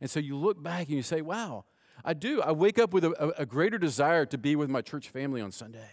And 0.00 0.10
so 0.10 0.20
you 0.20 0.36
look 0.36 0.62
back 0.62 0.88
and 0.88 0.96
you 0.96 1.02
say, 1.02 1.20
wow, 1.20 1.64
I 2.04 2.14
do. 2.14 2.40
I 2.40 2.52
wake 2.52 2.78
up 2.78 2.92
with 2.92 3.04
a, 3.04 3.34
a 3.38 3.46
greater 3.46 3.78
desire 3.78 4.24
to 4.26 4.38
be 4.38 4.56
with 4.56 4.70
my 4.70 4.80
church 4.80 5.08
family 5.08 5.40
on 5.40 5.52
Sunday. 5.52 5.90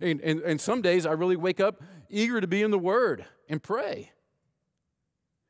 And, 0.00 0.20
and, 0.20 0.40
and 0.40 0.60
some 0.60 0.82
days 0.82 1.06
I 1.06 1.12
really 1.12 1.36
wake 1.36 1.60
up 1.60 1.82
eager 2.10 2.40
to 2.40 2.46
be 2.46 2.62
in 2.62 2.70
the 2.70 2.78
Word 2.78 3.24
and 3.48 3.62
pray. 3.62 4.10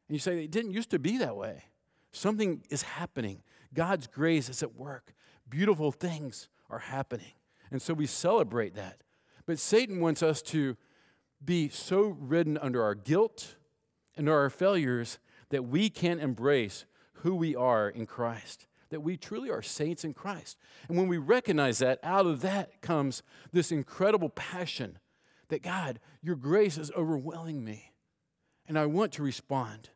And 0.09 0.14
you 0.14 0.18
say, 0.18 0.44
it 0.44 0.51
didn't 0.51 0.73
used 0.73 0.90
to 0.90 0.99
be 0.99 1.18
that 1.18 1.37
way. 1.37 1.64
Something 2.12 2.62
is 2.68 2.83
happening. 2.83 3.42
God's 3.73 4.07
grace 4.07 4.49
is 4.49 4.62
at 4.62 4.75
work. 4.75 5.14
Beautiful 5.49 5.90
things 5.90 6.49
are 6.68 6.79
happening. 6.79 7.33
And 7.70 7.81
so 7.81 7.94
we 7.94 8.07
celebrate 8.07 8.74
that. 8.74 9.03
But 9.46 9.59
Satan 9.59 10.00
wants 10.00 10.22
us 10.22 10.42
to 10.42 10.77
be 11.44 11.68
so 11.68 12.16
ridden 12.18 12.57
under 12.59 12.83
our 12.83 12.94
guilt 12.94 13.57
and 14.16 14.29
our 14.29 14.48
failures 14.48 15.18
that 15.50 15.64
we 15.64 15.90
can't 15.90 16.20
embrace 16.20 16.87
who 17.18 17.35
we 17.35 17.55
are 17.55 17.88
in 17.88 18.07
Christ, 18.07 18.66
that 18.90 19.00
we 19.00 19.16
truly 19.16 19.50
are 19.50 19.62
saints 19.62 20.05
in 20.05 20.14
Christ. 20.14 20.57
And 20.88 20.96
when 20.96 21.09
we 21.09 21.18
recognize 21.18 21.79
that, 21.79 21.98
out 22.03 22.27
of 22.27 22.40
that 22.42 22.81
comes 22.81 23.22
this 23.53 23.72
incredible 23.72 24.31
passion 24.31 24.98
that 25.48 25.62
God, 25.62 26.00
your 26.22 26.37
grace 26.37 26.79
is 26.79 26.90
overwhelming 26.92 27.64
me. 27.64 27.92
And 28.66 28.79
I 28.79 28.87
want 28.87 29.12
to 29.12 29.22
respond, 29.22 29.90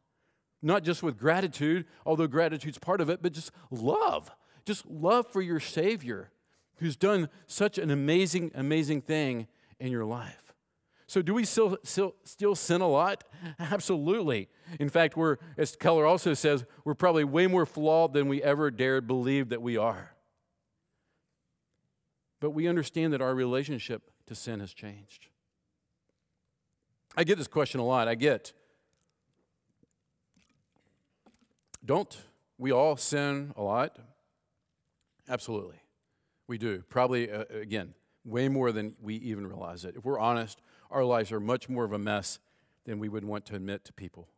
not 0.61 0.85
just 0.85 1.03
with 1.03 1.19
gratitude, 1.19 1.87
although 2.05 2.27
gratitude's 2.27 2.79
part 2.79 3.01
of 3.01 3.09
it, 3.09 3.23
but 3.23 3.33
just 3.33 3.51
love. 3.71 4.31
Just 4.67 4.87
love 4.87 5.27
for 5.33 5.41
your 5.41 5.61
Savior 5.61 6.31
who's 6.79 6.97
done 6.97 7.29
such 7.47 7.79
an 7.79 7.91
amazing, 7.91 8.51
amazing 8.55 9.03
thing 9.03 9.47
in 9.79 9.93
your 9.93 10.05
life. 10.05 10.49
So, 11.07 11.23
do 11.23 11.33
we 11.33 11.45
still, 11.47 11.79
still, 11.85 12.15
still 12.25 12.55
sin 12.55 12.83
a 12.83 12.89
lot? 12.89 13.25
Absolutely. 13.59 14.49
In 14.79 14.91
fact, 14.91 15.17
we're, 15.17 15.39
as 15.57 15.75
Keller 15.75 16.05
also 16.05 16.35
says, 16.35 16.67
we're 16.85 16.95
probably 16.95 17.25
way 17.25 17.47
more 17.47 17.65
flawed 17.65 18.13
than 18.13 18.29
we 18.29 18.43
ever 18.43 18.71
dared 18.71 19.07
believe 19.07 19.49
that 19.49 19.63
we 19.63 19.79
are. 19.79 20.15
But 22.41 22.51
we 22.51 22.69
understand 22.69 23.15
that 23.15 23.23
our 23.23 23.35
relationship 23.35 24.11
to 24.27 24.35
sin 24.35 24.61
has 24.61 24.75
changed. 24.75 25.29
I 27.17 27.25
get 27.25 27.39
this 27.39 27.49
question 27.49 27.81
a 27.81 27.85
lot. 27.85 28.07
I 28.07 28.15
get, 28.15 28.53
don't 31.83 32.17
we 32.59 32.71
all 32.71 32.97
sin 32.97 33.53
a 33.57 33.63
lot? 33.63 33.99
Absolutely. 35.27 35.81
We 36.49 36.59
do. 36.59 36.83
Probably, 36.89 37.31
uh, 37.31 37.45
again, 37.51 37.95
way 38.25 38.49
more 38.49 38.73
than 38.73 38.97
we 39.01 39.15
even 39.17 39.47
realize 39.47 39.85
it. 39.85 39.95
If 39.97 40.05
we're 40.05 40.19
honest, 40.19 40.61
our 40.91 41.05
lives 41.05 41.31
are 41.31 41.41
much 41.41 41.69
more 41.69 41.85
of 41.85 41.93
a 41.93 41.99
mess 41.99 42.41
than 42.85 42.99
we 42.99 43.09
would 43.09 43.25
want 43.25 43.45
to 43.47 43.55
admit 43.55 43.85
to 43.85 43.93
people. 43.93 44.29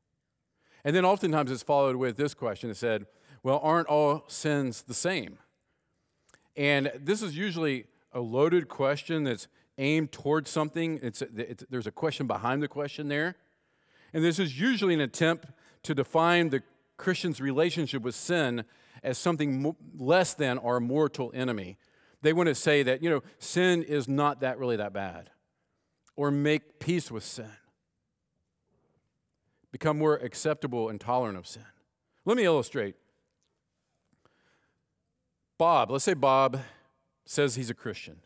And 0.84 0.94
then 0.94 1.04
oftentimes 1.04 1.50
it's 1.50 1.62
followed 1.62 1.96
with 1.96 2.16
this 2.16 2.34
question 2.34 2.68
it 2.68 2.76
said, 2.76 3.06
Well, 3.42 3.60
aren't 3.62 3.86
all 3.86 4.24
sins 4.26 4.82
the 4.82 4.94
same? 4.94 5.38
And 6.56 6.90
this 6.98 7.22
is 7.22 7.36
usually 7.36 7.86
a 8.12 8.20
loaded 8.20 8.68
question 8.68 9.24
that's 9.24 9.46
aimed 9.78 10.10
towards 10.10 10.50
something. 10.50 10.98
It's, 11.02 11.22
it's, 11.22 11.64
there's 11.70 11.86
a 11.86 11.92
question 11.92 12.26
behind 12.26 12.62
the 12.62 12.68
question 12.68 13.08
there. 13.08 13.36
And 14.12 14.24
this 14.24 14.38
is 14.38 14.60
usually 14.60 14.94
an 14.94 15.00
attempt 15.00 15.46
to 15.84 15.94
define 15.94 16.50
the 16.50 16.62
Christian's 16.96 17.40
relationship 17.40 18.02
with 18.02 18.14
sin 18.14 18.64
as 19.02 19.16
something 19.16 19.62
mo- 19.62 19.76
less 19.96 20.34
than 20.34 20.58
our 20.58 20.80
mortal 20.80 21.30
enemy. 21.34 21.78
They 22.22 22.32
want 22.32 22.48
to 22.48 22.54
say 22.54 22.82
that, 22.82 23.02
you 23.02 23.10
know, 23.10 23.22
sin 23.38 23.82
is 23.82 24.08
not 24.08 24.40
that 24.40 24.58
really 24.58 24.76
that 24.76 24.92
bad, 24.92 25.30
or 26.16 26.30
make 26.30 26.78
peace 26.78 27.10
with 27.10 27.24
sin, 27.24 27.50
become 29.72 29.98
more 29.98 30.16
acceptable 30.16 30.88
and 30.88 31.00
tolerant 31.00 31.38
of 31.38 31.46
sin. 31.46 31.64
Let 32.24 32.36
me 32.36 32.44
illustrate. 32.44 32.96
Bob, 35.56 35.90
let's 35.90 36.04
say 36.04 36.14
Bob 36.14 36.60
says 37.24 37.54
he's 37.54 37.70
a 37.70 37.74
Christian, 37.74 38.20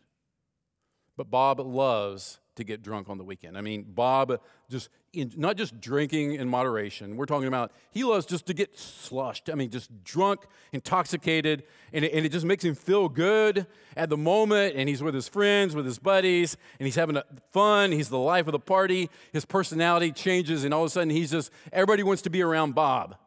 but 1.15 1.29
Bob 1.29 1.59
loves 1.59 2.39
to 2.55 2.63
get 2.63 2.81
drunk 2.81 3.09
on 3.09 3.17
the 3.17 3.23
weekend. 3.23 3.57
I 3.57 3.61
mean, 3.61 3.83
Bob 3.83 4.39
just 4.69 4.89
in, 5.13 5.31
not 5.35 5.57
just 5.57 5.79
drinking 5.79 6.33
in 6.33 6.49
moderation. 6.49 7.17
We're 7.17 7.25
talking 7.25 7.47
about 7.47 7.71
he 7.91 8.03
loves 8.03 8.25
just 8.25 8.45
to 8.47 8.53
get 8.53 8.77
slushed. 8.77 9.49
I 9.49 9.55
mean, 9.55 9.69
just 9.69 10.03
drunk, 10.03 10.41
intoxicated, 10.71 11.63
and 11.93 12.05
it, 12.05 12.13
and 12.13 12.25
it 12.25 12.31
just 12.31 12.45
makes 12.45 12.63
him 12.63 12.75
feel 12.75 13.09
good 13.09 13.67
at 13.95 14.09
the 14.09 14.17
moment. 14.17 14.75
And 14.75 14.89
he's 14.89 15.03
with 15.03 15.13
his 15.13 15.27
friends, 15.27 15.75
with 15.75 15.85
his 15.85 15.99
buddies, 15.99 16.57
and 16.79 16.85
he's 16.85 16.95
having 16.95 17.17
fun. 17.51 17.91
He's 17.91 18.09
the 18.09 18.19
life 18.19 18.47
of 18.47 18.51
the 18.51 18.59
party. 18.59 19.09
His 19.33 19.45
personality 19.45 20.11
changes, 20.11 20.63
and 20.63 20.73
all 20.73 20.83
of 20.83 20.87
a 20.87 20.89
sudden, 20.89 21.09
he's 21.09 21.31
just 21.31 21.51
everybody 21.71 22.03
wants 22.03 22.21
to 22.23 22.29
be 22.29 22.41
around 22.41 22.75
Bob. 22.75 23.17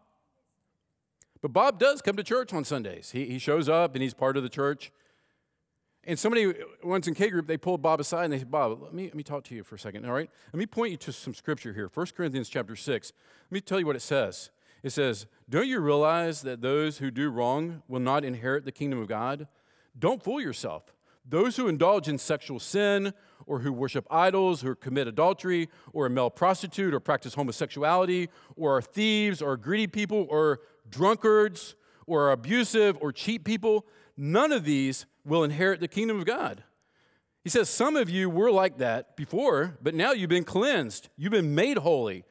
But 1.40 1.52
Bob 1.52 1.78
does 1.78 2.02
come 2.02 2.16
to 2.16 2.24
church 2.24 2.52
on 2.52 2.64
Sundays. 2.64 3.10
He, 3.12 3.26
he 3.26 3.38
shows 3.38 3.68
up 3.68 3.94
and 3.94 4.02
he's 4.02 4.14
part 4.14 4.36
of 4.36 4.42
the 4.42 4.48
church. 4.48 4.90
And 6.08 6.18
somebody 6.18 6.54
once 6.82 7.06
in 7.06 7.12
K 7.12 7.28
group, 7.28 7.46
they 7.46 7.58
pulled 7.58 7.82
Bob 7.82 8.00
aside 8.00 8.24
and 8.24 8.32
they 8.32 8.38
said, 8.38 8.50
Bob, 8.50 8.80
let 8.82 8.94
me, 8.94 9.04
let 9.04 9.14
me 9.14 9.22
talk 9.22 9.44
to 9.44 9.54
you 9.54 9.62
for 9.62 9.74
a 9.74 9.78
second, 9.78 10.06
all 10.06 10.12
right? 10.12 10.30
Let 10.54 10.58
me 10.58 10.64
point 10.64 10.90
you 10.90 10.96
to 10.96 11.12
some 11.12 11.34
scripture 11.34 11.74
here. 11.74 11.90
1 11.92 12.06
Corinthians 12.16 12.48
chapter 12.48 12.74
6. 12.74 13.12
Let 13.50 13.52
me 13.52 13.60
tell 13.60 13.78
you 13.78 13.84
what 13.84 13.94
it 13.94 14.00
says. 14.00 14.48
It 14.82 14.90
says, 14.90 15.26
Don't 15.50 15.68
you 15.68 15.80
realize 15.80 16.40
that 16.42 16.62
those 16.62 16.96
who 16.96 17.10
do 17.10 17.28
wrong 17.28 17.82
will 17.88 18.00
not 18.00 18.24
inherit 18.24 18.64
the 18.64 18.72
kingdom 18.72 18.98
of 18.98 19.06
God? 19.06 19.48
Don't 19.98 20.24
fool 20.24 20.40
yourself. 20.40 20.94
Those 21.28 21.56
who 21.56 21.68
indulge 21.68 22.08
in 22.08 22.16
sexual 22.16 22.58
sin, 22.58 23.12
or 23.44 23.58
who 23.58 23.70
worship 23.70 24.06
idols, 24.10 24.64
or 24.64 24.74
commit 24.74 25.08
adultery, 25.08 25.68
or 25.92 26.06
a 26.06 26.10
male 26.10 26.30
prostitute, 26.30 26.94
or 26.94 27.00
practice 27.00 27.34
homosexuality, 27.34 28.30
or 28.56 28.78
are 28.78 28.82
thieves, 28.82 29.42
or 29.42 29.58
greedy 29.58 29.86
people, 29.86 30.26
or 30.30 30.60
drunkards, 30.88 31.74
or 32.06 32.30
abusive, 32.30 32.96
or 33.02 33.12
cheat 33.12 33.44
people, 33.44 33.84
none 34.16 34.52
of 34.52 34.64
these 34.64 35.04
will 35.28 35.44
inherit 35.44 35.80
the 35.80 35.88
kingdom 35.88 36.18
of 36.18 36.24
God. 36.24 36.64
He 37.44 37.50
says, 37.50 37.68
Some 37.70 37.96
of 37.96 38.10
you 38.10 38.28
were 38.28 38.50
like 38.50 38.78
that 38.78 39.16
before, 39.16 39.78
but 39.82 39.94
now 39.94 40.12
you've 40.12 40.28
been 40.28 40.44
cleansed. 40.44 41.08
You've 41.16 41.32
been 41.32 41.54
made 41.54 41.78
holy. 41.78 42.24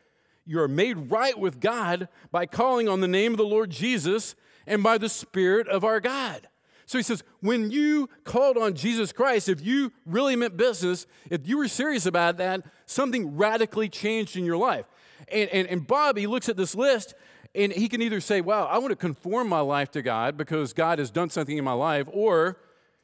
You 0.45 0.60
are 0.62 0.67
made 0.67 1.12
right 1.12 1.38
with 1.38 1.60
God 1.60 2.07
by 2.31 2.45
calling 2.45 2.88
on 2.88 3.01
the 3.01 3.07
name 3.07 3.33
of 3.33 3.38
the 3.38 3.45
Lord 3.45 3.69
Jesus 3.69 4.36
and 4.65 4.81
by 4.81 4.97
the 4.97 5.10
Spirit 5.10 5.67
of 5.67 5.83
our 5.83 5.99
God. 5.99 6.47
So 6.86 6.97
he 6.97 7.03
says, 7.03 7.21
when 7.41 7.69
you 7.69 8.10
called 8.23 8.57
on 8.57 8.73
Jesus 8.73 9.12
Christ, 9.12 9.49
if 9.49 9.62
you 9.62 9.91
really 10.05 10.38
meant 10.38 10.55
business, 10.55 11.05
if 11.29 11.45
you 11.45 11.57
were 11.57 11.67
serious 11.67 12.05
about 12.05 12.38
that, 12.38 12.62
something 12.86 13.36
radically 13.36 13.89
changed 13.89 14.38
in 14.38 14.45
your 14.45 14.55
life. 14.55 14.86
And, 15.27 15.49
and, 15.49 15.67
and 15.67 15.86
Bob, 15.86 16.17
he 16.17 16.27
looks 16.27 16.47
at 16.47 16.55
this 16.55 16.75
list 16.75 17.13
and 17.53 17.73
he 17.73 17.89
can 17.89 18.01
either 18.01 18.21
say, 18.21 18.39
wow, 18.39 18.67
I 18.67 18.77
want 18.77 18.91
to 18.91 18.95
conform 18.95 19.49
my 19.49 19.60
life 19.60 19.91
to 19.91 20.01
God 20.01 20.38
because 20.38 20.71
God 20.71 20.99
has 20.99 21.12
done 21.12 21.29
something 21.29 21.57
in 21.57 21.63
my 21.65 21.73
life, 21.73 22.07
or 22.12 22.57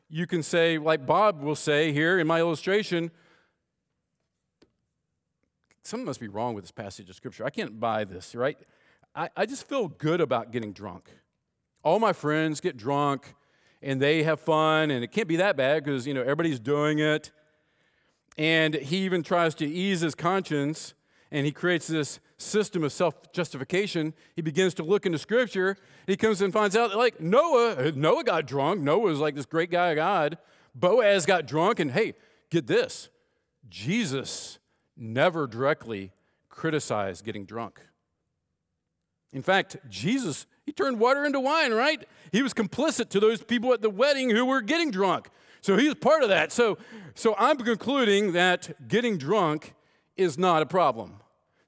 you 0.10 0.28
can 0.28 0.44
say, 0.44 0.78
like 0.78 1.06
Bob 1.06 1.42
will 1.42 1.56
say 1.56 1.92
here 1.92 2.20
in 2.20 2.28
my 2.28 2.40
illustration, 2.40 3.12
something 5.84 6.06
must 6.06 6.20
be 6.20 6.28
wrong 6.28 6.54
with 6.54 6.64
this 6.64 6.72
passage 6.72 7.10
of 7.10 7.16
scripture. 7.16 7.46
I 7.46 7.50
can't 7.50 7.80
buy 7.80 8.04
this, 8.04 8.36
right? 8.36 8.58
I, 9.16 9.30
I 9.36 9.46
just 9.46 9.68
feel 9.68 9.88
good 9.88 10.22
about 10.22 10.52
getting 10.52 10.74
drunk. 10.74 11.10
All 11.84 12.00
my 12.00 12.14
friends 12.14 12.62
get 12.62 12.78
drunk 12.78 13.36
and 13.82 14.02
they 14.02 14.24
have 14.24 14.40
fun, 14.40 14.92
and 14.92 15.04
it 15.04 15.12
can't 15.12 15.28
be 15.28 15.36
that 15.36 15.58
bad 15.58 15.84
because, 15.84 16.08
you 16.08 16.14
know, 16.14 16.22
everybody's 16.22 16.60
doing 16.60 17.00
it. 17.00 17.32
And 18.38 18.76
he 18.76 19.00
even 19.00 19.24
tries 19.24 19.54
to 19.56 19.68
ease 19.68 20.02
his 20.02 20.16
conscience 20.16 20.94
and 21.34 21.48
he 21.48 21.52
creates 21.52 21.88
this 21.88 22.20
system 22.38 22.84
of 22.84 22.94
self 22.94 23.34
justification. 23.34 24.14
He 24.36 24.44
begins 24.44 24.76
to 24.76 24.84
look 24.84 25.06
into 25.06 25.18
scripture. 25.18 25.76
He 26.06 26.16
comes 26.16 26.42
and 26.42 26.54
finds 26.54 26.78
out, 26.78 26.96
like, 26.96 27.20
Noah, 27.20 27.92
Noah 27.94 28.24
got 28.24 28.46
drunk. 28.46 28.82
Noah 28.82 29.00
was 29.00 29.20
like 29.20 29.34
this 29.34 29.48
great 29.48 29.72
guy 29.72 29.90
of 29.90 29.96
God. 29.96 30.38
Boaz 30.76 31.26
got 31.26 31.48
drunk, 31.48 31.80
and 31.80 31.92
hey, 31.92 32.14
get 32.50 32.68
this 32.68 33.10
Jesus 33.68 34.60
never 34.96 35.48
directly 35.48 36.12
criticized 36.50 37.26
getting 37.26 37.46
drunk. 37.46 37.82
In 39.32 39.42
fact, 39.42 39.78
Jesus, 39.90 40.46
he 40.68 40.72
turned 40.72 41.00
water 41.00 41.26
into 41.26 41.40
wine, 41.40 41.74
right? 41.74 42.08
He 42.32 42.44
was 42.44 42.54
complicit 42.54 43.10
to 43.10 43.20
those 43.20 43.42
people 43.42 43.74
at 43.74 43.82
the 43.82 43.90
wedding 43.90 44.30
who 44.30 44.46
were 44.46 44.62
getting 44.62 44.92
drunk. 44.92 45.30
So 45.62 45.78
he 45.78 45.88
was 45.88 45.96
part 45.96 46.22
of 46.22 46.30
that. 46.30 46.52
So, 46.52 46.78
so 47.16 47.34
I'm 47.40 47.58
concluding 47.58 48.34
that 48.34 48.88
getting 48.88 49.18
drunk 49.18 49.74
is 50.16 50.38
not 50.38 50.62
a 50.62 50.68
problem. 50.68 51.23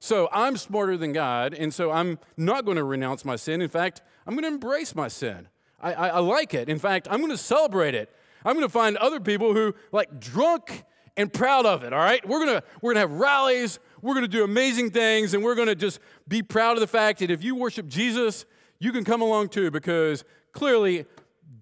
So 0.06 0.28
I'm 0.30 0.56
smarter 0.56 0.96
than 0.96 1.12
God, 1.12 1.52
and 1.52 1.74
so 1.74 1.90
I'm 1.90 2.20
not 2.36 2.64
going 2.64 2.76
to 2.76 2.84
renounce 2.84 3.24
my 3.24 3.34
sin. 3.34 3.60
In 3.60 3.68
fact, 3.68 4.02
I'm 4.24 4.34
going 4.34 4.44
to 4.44 4.54
embrace 4.54 4.94
my 4.94 5.08
sin. 5.08 5.48
I, 5.80 5.94
I, 5.94 6.08
I 6.10 6.18
like 6.20 6.54
it. 6.54 6.68
In 6.68 6.78
fact, 6.78 7.08
I'm 7.10 7.18
going 7.18 7.32
to 7.32 7.36
celebrate 7.36 7.96
it. 7.96 8.14
I'm 8.44 8.54
going 8.54 8.64
to 8.64 8.72
find 8.72 8.96
other 8.98 9.18
people 9.18 9.52
who 9.52 9.74
like 9.90 10.20
drunk 10.20 10.84
and 11.16 11.32
proud 11.32 11.66
of 11.66 11.82
it. 11.82 11.92
All 11.92 11.98
right, 11.98 12.24
we're 12.28 12.38
gonna 12.38 12.62
we're 12.80 12.92
gonna 12.92 13.00
have 13.00 13.10
rallies. 13.18 13.80
We're 14.00 14.14
gonna 14.14 14.28
do 14.28 14.44
amazing 14.44 14.90
things, 14.90 15.34
and 15.34 15.42
we're 15.42 15.56
gonna 15.56 15.74
just 15.74 15.98
be 16.28 16.40
proud 16.40 16.76
of 16.76 16.80
the 16.80 16.86
fact 16.86 17.18
that 17.18 17.30
if 17.30 17.42
you 17.42 17.56
worship 17.56 17.88
Jesus, 17.88 18.44
you 18.78 18.92
can 18.92 19.02
come 19.02 19.22
along 19.22 19.48
too, 19.48 19.70
because 19.72 20.24
clearly 20.52 21.06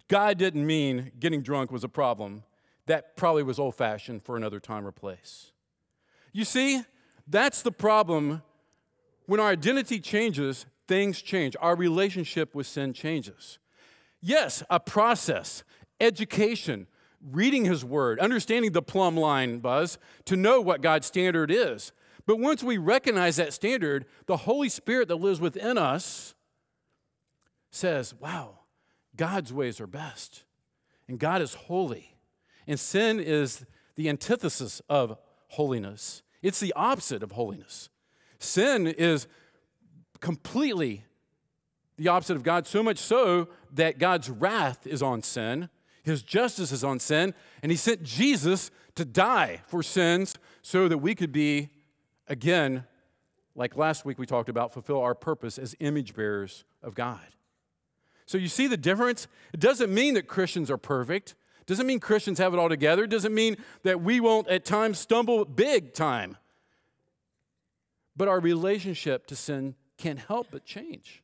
God 0.09 0.37
didn't 0.37 0.67
mean 0.67 1.13
getting 1.19 1.41
drunk 1.41 1.73
was 1.73 1.85
a 1.85 1.89
problem. 1.89 2.43
That 2.87 3.17
probably 3.17 3.45
was 3.45 3.59
old 3.59 3.77
fashioned 3.77 4.23
for 4.25 4.37
another 4.37 4.61
time 4.61 4.87
or 4.87 4.93
place. 4.93 5.53
You 6.33 6.45
see, 6.45 6.83
that's 7.27 7.63
the 7.63 7.73
problem. 7.73 8.43
When 9.27 9.41
our 9.41 9.49
identity 9.49 10.01
changes, 10.01 10.67
things 10.87 11.23
change. 11.23 11.57
Our 11.61 11.77
relationship 11.77 12.55
with 12.55 12.67
sin 12.67 12.93
changes. 12.93 13.59
Yes, 14.21 14.63
a 14.71 14.81
process, 14.81 15.65
education, 16.01 16.87
reading 17.31 17.65
His 17.65 17.85
Word, 17.85 18.19
understanding 18.21 18.73
the 18.73 18.83
plumb 18.83 19.17
line, 19.17 19.59
Buzz, 19.59 19.99
to 20.27 20.37
know 20.37 20.61
what 20.61 20.83
God's 20.83 21.07
standard 21.07 21.51
is. 21.51 21.93
But 22.27 22.39
once 22.39 22.63
we 22.63 22.79
recognize 22.79 23.37
that 23.37 23.53
standard, 23.53 24.07
the 24.27 24.39
Holy 24.39 24.69
Spirit 24.69 25.09
that 25.09 25.17
lives 25.17 25.41
within 25.41 25.77
us 25.77 26.35
says, 27.71 28.15
wow, 28.19 28.61
God's 29.17 29.53
ways 29.53 29.81
are 29.81 29.87
best. 29.87 30.45
And 31.07 31.19
God 31.19 31.43
is 31.43 31.55
holy. 31.55 32.17
And 32.67 32.81
sin 32.81 33.21
is 33.21 33.67
the 33.95 34.09
antithesis 34.09 34.81
of 34.89 35.19
holiness. 35.49 36.23
It's 36.45 36.61
the 36.61 36.75
opposite 36.77 37.23
of 37.23 37.33
holiness. 37.33 37.89
Sin 38.39 38.87
is 38.87 39.27
completely 40.21 41.05
the 41.97 42.09
opposite 42.09 42.37
of 42.37 42.43
God, 42.43 42.67
so 42.67 42.83
much 42.83 42.99
so 42.99 43.49
that 43.73 43.99
God's 43.99 44.29
wrath 44.29 44.87
is 44.87 45.03
on 45.03 45.23
sin, 45.23 45.71
His 46.03 46.23
justice 46.23 46.71
is 46.71 46.85
on 46.85 47.01
sin, 47.01 47.33
and 47.63 47.73
He 47.73 47.77
sent 47.77 48.03
Jesus 48.03 48.71
to 48.95 49.07
die 49.07 49.63
for 49.69 49.83
sins 49.83 50.35
so 50.61 50.87
that 50.87 50.99
we 50.99 51.15
could 51.15 51.33
be, 51.33 51.71
again, 52.29 52.85
like 53.55 53.75
last 53.75 54.05
week 54.05 54.19
we 54.19 54.27
talked 54.27 54.51
about, 54.51 54.75
fulfill 54.75 55.01
our 55.01 55.15
purpose 55.15 55.57
as 55.57 55.75
image 55.81 56.15
bearers 56.15 56.65
of 56.83 56.95
God. 56.95 57.27
So 58.27 58.37
you 58.37 58.49
see 58.49 58.67
the 58.67 58.77
difference? 58.77 59.29
It 59.55 59.61
doesn't 59.61 59.93
mean 59.93 60.13
that 60.15 60.29
Christians 60.29 60.71
are 60.71 60.77
perfect. 60.77 61.35
Doesn't 61.67 61.87
mean 61.87 62.01
Christians 62.01 62.39
have 62.39 62.53
it 62.53 62.59
all 62.59 62.69
together. 62.69 63.07
Doesn't 63.07 63.35
mean 63.35 63.57
that 63.83 64.03
we 64.03 64.21
won't 64.21 64.49
at 64.49 64.65
times 64.65 64.99
stumble 64.99 65.45
big 65.45 65.95
time. 65.95 66.37
But 68.17 68.29
our 68.29 68.41
relationship 68.41 69.27
to 69.27 69.37
sin 69.37 69.75
can't 69.97 70.19
help 70.19 70.49
but 70.51 70.65
change. 70.65 71.23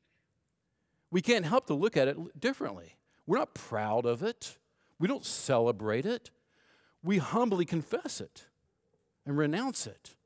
We 1.11 1.20
can't 1.20 1.44
help 1.44 1.66
to 1.66 1.74
look 1.74 1.96
at 1.96 2.09
it 2.09 2.40
differently. 2.40 2.96
We're 3.26 3.38
not 3.38 3.55
proud 3.55 4.07
of 4.07 4.22
it, 4.22 4.59
we 4.98 5.09
don't 5.09 5.24
celebrate 5.24 6.07
it. 6.07 6.31
We 7.03 7.16
humbly 7.16 7.64
confess 7.64 8.20
it 8.20 8.46
and 9.24 9.38
renounce 9.38 9.87
it, 9.87 10.16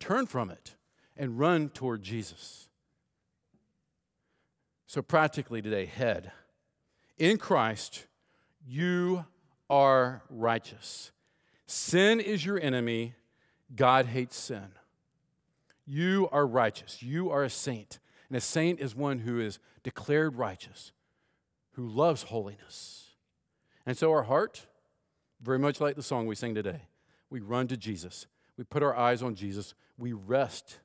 turn 0.00 0.26
from 0.26 0.50
it, 0.50 0.76
and 1.16 1.38
run 1.38 1.68
toward 1.68 2.02
Jesus. 2.02 2.68
So, 4.86 5.02
practically 5.02 5.60
today, 5.60 5.86
head. 5.86 6.32
In 7.18 7.36
Christ, 7.36 8.06
you 8.66 9.26
are 9.70 10.22
righteous. 10.28 11.12
Sin 11.66 12.20
is 12.20 12.44
your 12.44 12.60
enemy, 12.60 13.14
God 13.74 14.06
hates 14.06 14.36
sin. 14.36 14.72
You 15.86 16.28
are 16.30 16.46
righteous. 16.46 17.02
You 17.02 17.30
are 17.30 17.42
a 17.42 17.50
saint. 17.50 17.98
And 18.28 18.36
a 18.36 18.40
saint 18.40 18.80
is 18.80 18.94
one 18.94 19.20
who 19.20 19.40
is 19.40 19.58
declared 19.82 20.36
righteous, 20.36 20.92
who 21.72 21.88
loves 21.88 22.24
holiness. 22.24 23.10
And 23.84 23.96
so 23.96 24.10
our 24.12 24.22
heart, 24.22 24.66
very 25.40 25.58
much 25.58 25.80
like 25.80 25.96
the 25.96 26.02
song 26.02 26.26
we 26.26 26.34
sing 26.34 26.54
today, 26.54 26.82
we 27.30 27.40
run 27.40 27.66
to 27.68 27.76
Jesus. 27.76 28.26
We 28.56 28.64
put 28.64 28.82
our 28.82 28.96
eyes 28.96 29.22
on 29.22 29.34
Jesus. 29.34 29.74
We 29.98 30.12
rest. 30.12 30.78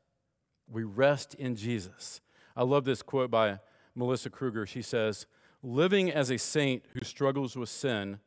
We 0.71 0.83
rest 0.83 1.35
in 1.35 1.55
Jesus. 1.55 2.21
I 2.55 2.63
love 2.63 2.85
this 2.85 3.01
quote 3.01 3.29
by 3.29 3.59
Melissa 3.93 4.29
Kruger. 4.29 4.65
She 4.65 4.81
says, 4.81 5.25
living 5.61 6.11
as 6.11 6.29
a 6.31 6.37
saint 6.37 6.83
who 6.93 7.03
struggles 7.03 7.55
with 7.55 7.69
sin 7.69 8.19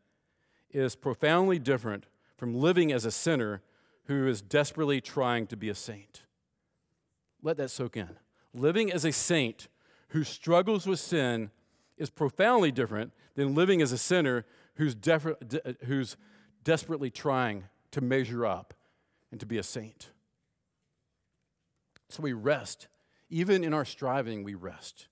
is 0.73 0.97
profoundly 0.97 1.59
different 1.59 2.07
from 2.37 2.55
living 2.55 2.93
as 2.93 3.05
a 3.05 3.11
sinner 3.11 3.63
who 4.05 4.27
is 4.27 4.43
desperately 4.43 5.01
trying 5.01 5.47
to 5.47 5.57
be 5.57 5.69
a 5.69 5.75
saint. 5.75 6.23
Let 7.43 7.57
that 7.59 7.71
soak 7.71 7.97
in. 7.97 8.17
Living 8.53 8.93
as 8.93 9.05
a 9.05 9.13
saint 9.13 9.69
who 10.09 10.25
struggles 10.25 10.87
with 10.87 10.99
sin 10.99 11.51
is 11.97 12.11
profoundly 12.11 12.73
different 12.73 13.13
than 13.35 13.55
living 13.55 13.81
as 13.81 13.93
a 13.93 13.99
sinner 13.99 14.45
who's, 14.75 14.95
def- 14.95 15.39
de- 15.47 15.77
who's 15.85 16.17
desperately 16.65 17.11
trying 17.11 17.65
to 17.93 18.01
measure 18.01 18.45
up 18.45 18.75
and 19.31 19.39
to 19.41 19.47
be 19.47 19.59
a 19.59 19.63
saint. 19.63 20.11
So 22.09 22.23
we 22.23 22.33
rest. 22.33 22.89
Even 23.29 23.63
in 23.63 23.73
our 23.73 23.85
striving, 23.85 24.43
we 24.43 24.55
rest. 24.55 25.07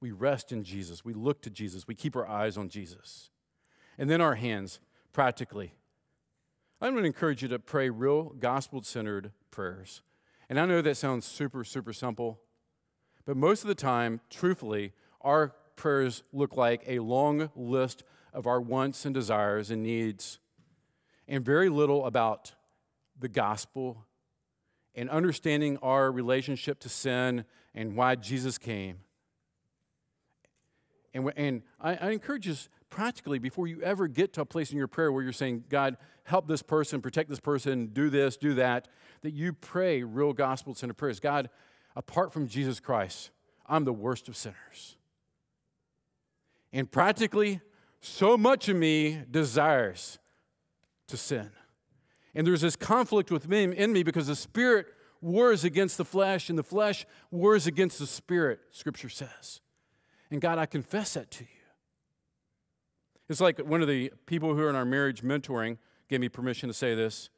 We 0.00 0.10
rest 0.10 0.50
in 0.50 0.64
Jesus. 0.64 1.04
We 1.04 1.12
look 1.12 1.42
to 1.42 1.50
Jesus. 1.50 1.86
We 1.86 1.94
keep 1.94 2.16
our 2.16 2.26
eyes 2.26 2.56
on 2.56 2.68
Jesus. 2.68 3.30
And 4.00 4.08
then 4.08 4.22
our 4.22 4.34
hands, 4.34 4.80
practically. 5.12 5.74
I'm 6.80 6.92
going 6.92 7.02
to 7.02 7.06
encourage 7.06 7.42
you 7.42 7.48
to 7.48 7.58
pray 7.58 7.90
real 7.90 8.30
gospel 8.40 8.82
centered 8.82 9.30
prayers. 9.50 10.00
And 10.48 10.58
I 10.58 10.64
know 10.64 10.80
that 10.80 10.96
sounds 10.96 11.26
super, 11.26 11.64
super 11.64 11.92
simple, 11.92 12.40
but 13.26 13.36
most 13.36 13.60
of 13.60 13.68
the 13.68 13.74
time, 13.74 14.22
truthfully, 14.30 14.94
our 15.20 15.54
prayers 15.76 16.22
look 16.32 16.56
like 16.56 16.82
a 16.86 17.00
long 17.00 17.50
list 17.54 18.02
of 18.32 18.46
our 18.46 18.58
wants 18.58 19.04
and 19.04 19.14
desires 19.14 19.70
and 19.70 19.82
needs, 19.82 20.38
and 21.28 21.44
very 21.44 21.68
little 21.68 22.06
about 22.06 22.54
the 23.18 23.28
gospel 23.28 24.06
and 24.94 25.10
understanding 25.10 25.76
our 25.82 26.10
relationship 26.10 26.80
to 26.80 26.88
sin 26.88 27.44
and 27.74 27.94
why 27.94 28.14
Jesus 28.14 28.56
came. 28.56 29.00
And, 31.12 31.30
and 31.36 31.62
I, 31.78 31.96
I 31.96 32.10
encourage 32.12 32.46
you 32.46 32.54
practically 32.90 33.38
before 33.38 33.66
you 33.66 33.80
ever 33.82 34.08
get 34.08 34.32
to 34.34 34.42
a 34.42 34.44
place 34.44 34.72
in 34.72 34.78
your 34.78 34.88
prayer 34.88 35.10
where 35.10 35.22
you're 35.22 35.32
saying, 35.32 35.64
God, 35.68 35.96
help 36.24 36.46
this 36.46 36.62
person, 36.62 37.00
protect 37.00 37.30
this 37.30 37.40
person, 37.40 37.86
do 37.86 38.10
this, 38.10 38.36
do 38.36 38.54
that, 38.54 38.88
that 39.22 39.32
you 39.32 39.52
pray 39.52 40.02
real 40.02 40.32
gospel 40.32 40.74
centered 40.74 40.94
prayers. 40.94 41.20
God, 41.20 41.48
apart 41.96 42.32
from 42.32 42.48
Jesus 42.48 42.80
Christ, 42.80 43.30
I'm 43.66 43.84
the 43.84 43.92
worst 43.92 44.28
of 44.28 44.36
sinners. 44.36 44.96
And 46.72 46.90
practically, 46.90 47.60
so 48.00 48.36
much 48.36 48.68
of 48.68 48.76
me 48.76 49.22
desires 49.30 50.18
to 51.08 51.16
sin. 51.16 51.50
And 52.34 52.46
there's 52.46 52.60
this 52.60 52.76
conflict 52.76 53.30
with 53.30 53.48
me 53.48 53.64
in 53.64 53.92
me 53.92 54.02
because 54.02 54.26
the 54.26 54.36
spirit 54.36 54.86
wars 55.20 55.64
against 55.64 55.98
the 55.98 56.04
flesh 56.04 56.48
and 56.48 56.58
the 56.58 56.62
flesh 56.62 57.06
wars 57.30 57.66
against 57.66 57.98
the 57.98 58.06
spirit, 58.06 58.60
scripture 58.70 59.08
says. 59.08 59.60
And 60.30 60.40
God, 60.40 60.58
I 60.58 60.66
confess 60.66 61.14
that 61.14 61.30
to 61.32 61.44
you. 61.44 61.59
It's 63.30 63.40
like 63.40 63.60
one 63.60 63.80
of 63.80 63.86
the 63.86 64.12
people 64.26 64.56
who 64.56 64.62
are 64.62 64.68
in 64.68 64.74
our 64.74 64.84
marriage 64.84 65.22
mentoring 65.22 65.78
gave 66.08 66.18
me 66.18 66.28
permission 66.28 66.68
to 66.68 66.74
say 66.74 66.96
this. 66.96 67.30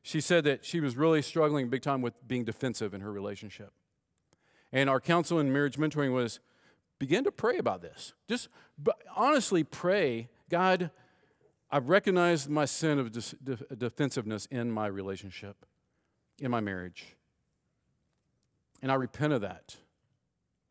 She 0.00 0.20
said 0.20 0.44
that 0.44 0.64
she 0.64 0.78
was 0.78 0.96
really 0.96 1.22
struggling 1.22 1.68
big 1.68 1.82
time 1.82 2.02
with 2.02 2.26
being 2.28 2.44
defensive 2.44 2.94
in 2.94 3.00
her 3.00 3.10
relationship. 3.10 3.72
And 4.72 4.88
our 4.88 5.00
counsel 5.00 5.40
in 5.40 5.52
marriage 5.52 5.76
mentoring 5.76 6.12
was 6.12 6.38
begin 7.00 7.24
to 7.24 7.32
pray 7.32 7.58
about 7.58 7.82
this. 7.82 8.14
Just 8.28 8.48
honestly 9.16 9.64
pray, 9.64 10.28
God, 10.48 10.92
I've 11.68 11.88
recognized 11.88 12.48
my 12.48 12.64
sin 12.64 13.00
of 13.00 13.10
de- 13.10 13.74
defensiveness 13.76 14.46
in 14.52 14.70
my 14.70 14.86
relationship, 14.86 15.66
in 16.38 16.52
my 16.52 16.60
marriage. 16.60 17.16
And 18.82 18.92
I 18.92 18.94
repent 18.94 19.32
of 19.32 19.40
that. 19.40 19.78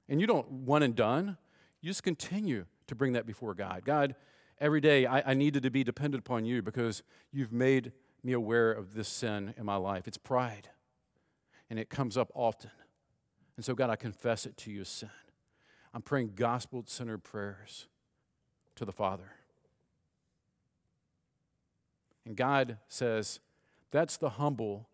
And 0.08 0.21
you 0.21 0.28
don't 0.28 0.49
one 0.49 0.84
and 0.84 0.95
done. 0.95 1.38
You 1.82 1.89
just 1.89 2.04
continue 2.04 2.65
to 2.88 2.95
bring 2.95 3.12
that 3.13 3.26
before 3.26 3.54
God. 3.54 3.82
God, 3.84 4.15
every 4.63 4.80
day 4.80 5.06
I, 5.06 5.32
I 5.32 5.34
needed 5.34 5.62
to 5.63 5.69
be 5.69 5.84
dependent 5.84 6.21
upon 6.26 6.45
you 6.45 6.62
because 6.62 7.04
you've 7.34 7.52
made 7.52 7.91
me 8.23 8.32
aware 8.32 8.71
of 8.71 8.93
this 8.93 9.10
sin 9.10 9.54
in 9.58 9.65
my 9.65 9.76
life. 9.76 10.08
It's 10.08 10.17
pride, 10.17 10.69
and 11.69 11.78
it 11.78 11.89
comes 11.89 12.15
up 12.17 12.32
often. 12.34 12.71
And 13.58 13.65
so, 13.65 13.76
God, 13.76 13.89
I 13.89 13.97
confess 13.97 14.45
it 14.45 14.56
to 14.58 14.71
you 14.71 14.82
as 14.82 14.88
sin. 14.88 15.10
I'm 15.93 16.02
praying 16.02 16.32
gospel 16.36 16.84
centered 16.88 17.23
prayers 17.23 17.88
to 18.78 18.86
the 18.86 18.93
Father. 18.93 19.34
And 22.26 22.38
God 22.38 22.78
says, 22.88 23.41
That's 23.91 24.15
the 24.15 24.30
humble 24.30 24.88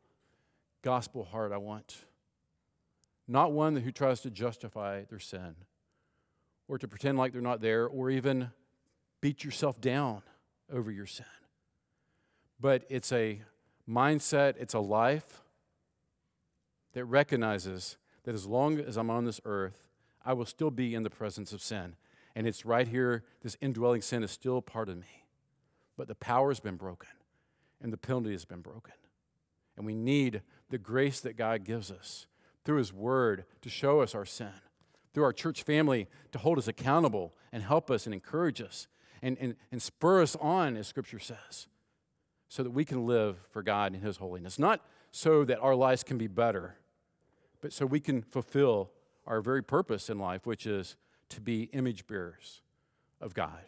gospel 0.81 1.25
heart 1.25 1.51
I 1.51 1.57
want. 1.57 2.05
Not 3.27 3.51
one 3.51 3.75
who 3.75 3.91
tries 3.91 4.21
to 4.21 4.31
justify 4.31 5.03
their 5.03 5.19
sin 5.19 5.55
or 6.67 6.79
to 6.79 6.87
pretend 6.87 7.19
like 7.19 7.33
they're 7.33 7.41
not 7.41 7.61
there 7.61 7.85
or 7.85 8.09
even 8.09 8.49
beat 9.21 9.43
yourself 9.43 9.79
down 9.81 10.21
over 10.71 10.91
your 10.91 11.05
sin. 11.05 11.25
But 12.59 12.83
it's 12.89 13.11
a 13.11 13.41
mindset, 13.89 14.55
it's 14.59 14.73
a 14.73 14.79
life 14.79 15.41
that 16.93 17.05
recognizes 17.05 17.97
that 18.23 18.35
as 18.35 18.45
long 18.45 18.79
as 18.79 18.97
I'm 18.97 19.09
on 19.09 19.25
this 19.25 19.41
earth, 19.45 19.83
I 20.25 20.33
will 20.33 20.45
still 20.45 20.71
be 20.71 20.93
in 20.93 21.03
the 21.03 21.09
presence 21.09 21.53
of 21.53 21.61
sin. 21.61 21.95
And 22.35 22.45
it's 22.45 22.65
right 22.65 22.87
here, 22.87 23.23
this 23.41 23.57
indwelling 23.61 24.01
sin 24.01 24.23
is 24.23 24.31
still 24.31 24.61
part 24.61 24.89
of 24.89 24.97
me. 24.97 25.25
But 25.97 26.07
the 26.07 26.15
power 26.15 26.49
has 26.49 26.59
been 26.59 26.75
broken 26.75 27.09
and 27.81 27.91
the 27.91 27.97
penalty 27.97 28.31
has 28.31 28.45
been 28.45 28.61
broken. 28.61 28.93
And 29.77 29.85
we 29.85 29.95
need 29.95 30.41
the 30.69 30.77
grace 30.77 31.21
that 31.21 31.37
God 31.37 31.63
gives 31.63 31.89
us 31.89 32.27
through 32.65 32.77
His 32.77 32.93
Word 32.93 33.45
to 33.61 33.69
show 33.69 34.01
us 34.01 34.13
our 34.13 34.25
sin, 34.25 34.51
through 35.13 35.23
our 35.23 35.33
church 35.33 35.63
family 35.63 36.07
to 36.31 36.37
hold 36.37 36.57
us 36.57 36.67
accountable 36.67 37.33
and 37.51 37.63
help 37.63 37.89
us 37.89 38.05
and 38.05 38.13
encourage 38.13 38.61
us 38.61 38.87
and, 39.21 39.37
and, 39.39 39.55
and 39.71 39.81
spur 39.81 40.21
us 40.21 40.35
on, 40.37 40.77
as 40.77 40.87
Scripture 40.87 41.19
says, 41.19 41.67
so 42.47 42.63
that 42.63 42.71
we 42.71 42.85
can 42.85 43.05
live 43.05 43.37
for 43.51 43.61
God 43.61 43.93
in 43.93 44.01
His 44.01 44.17
holiness. 44.17 44.57
Not 44.57 44.81
so 45.11 45.43
that 45.45 45.59
our 45.59 45.75
lives 45.75 46.03
can 46.03 46.17
be 46.17 46.27
better, 46.27 46.75
but 47.61 47.73
so 47.73 47.85
we 47.85 47.99
can 47.99 48.21
fulfill 48.21 48.91
our 49.25 49.41
very 49.41 49.61
purpose 49.61 50.09
in 50.09 50.17
life, 50.17 50.45
which 50.45 50.65
is 50.65 50.95
to 51.29 51.41
be 51.41 51.63
image 51.73 52.07
bearers 52.07 52.61
of 53.21 53.33
God 53.33 53.65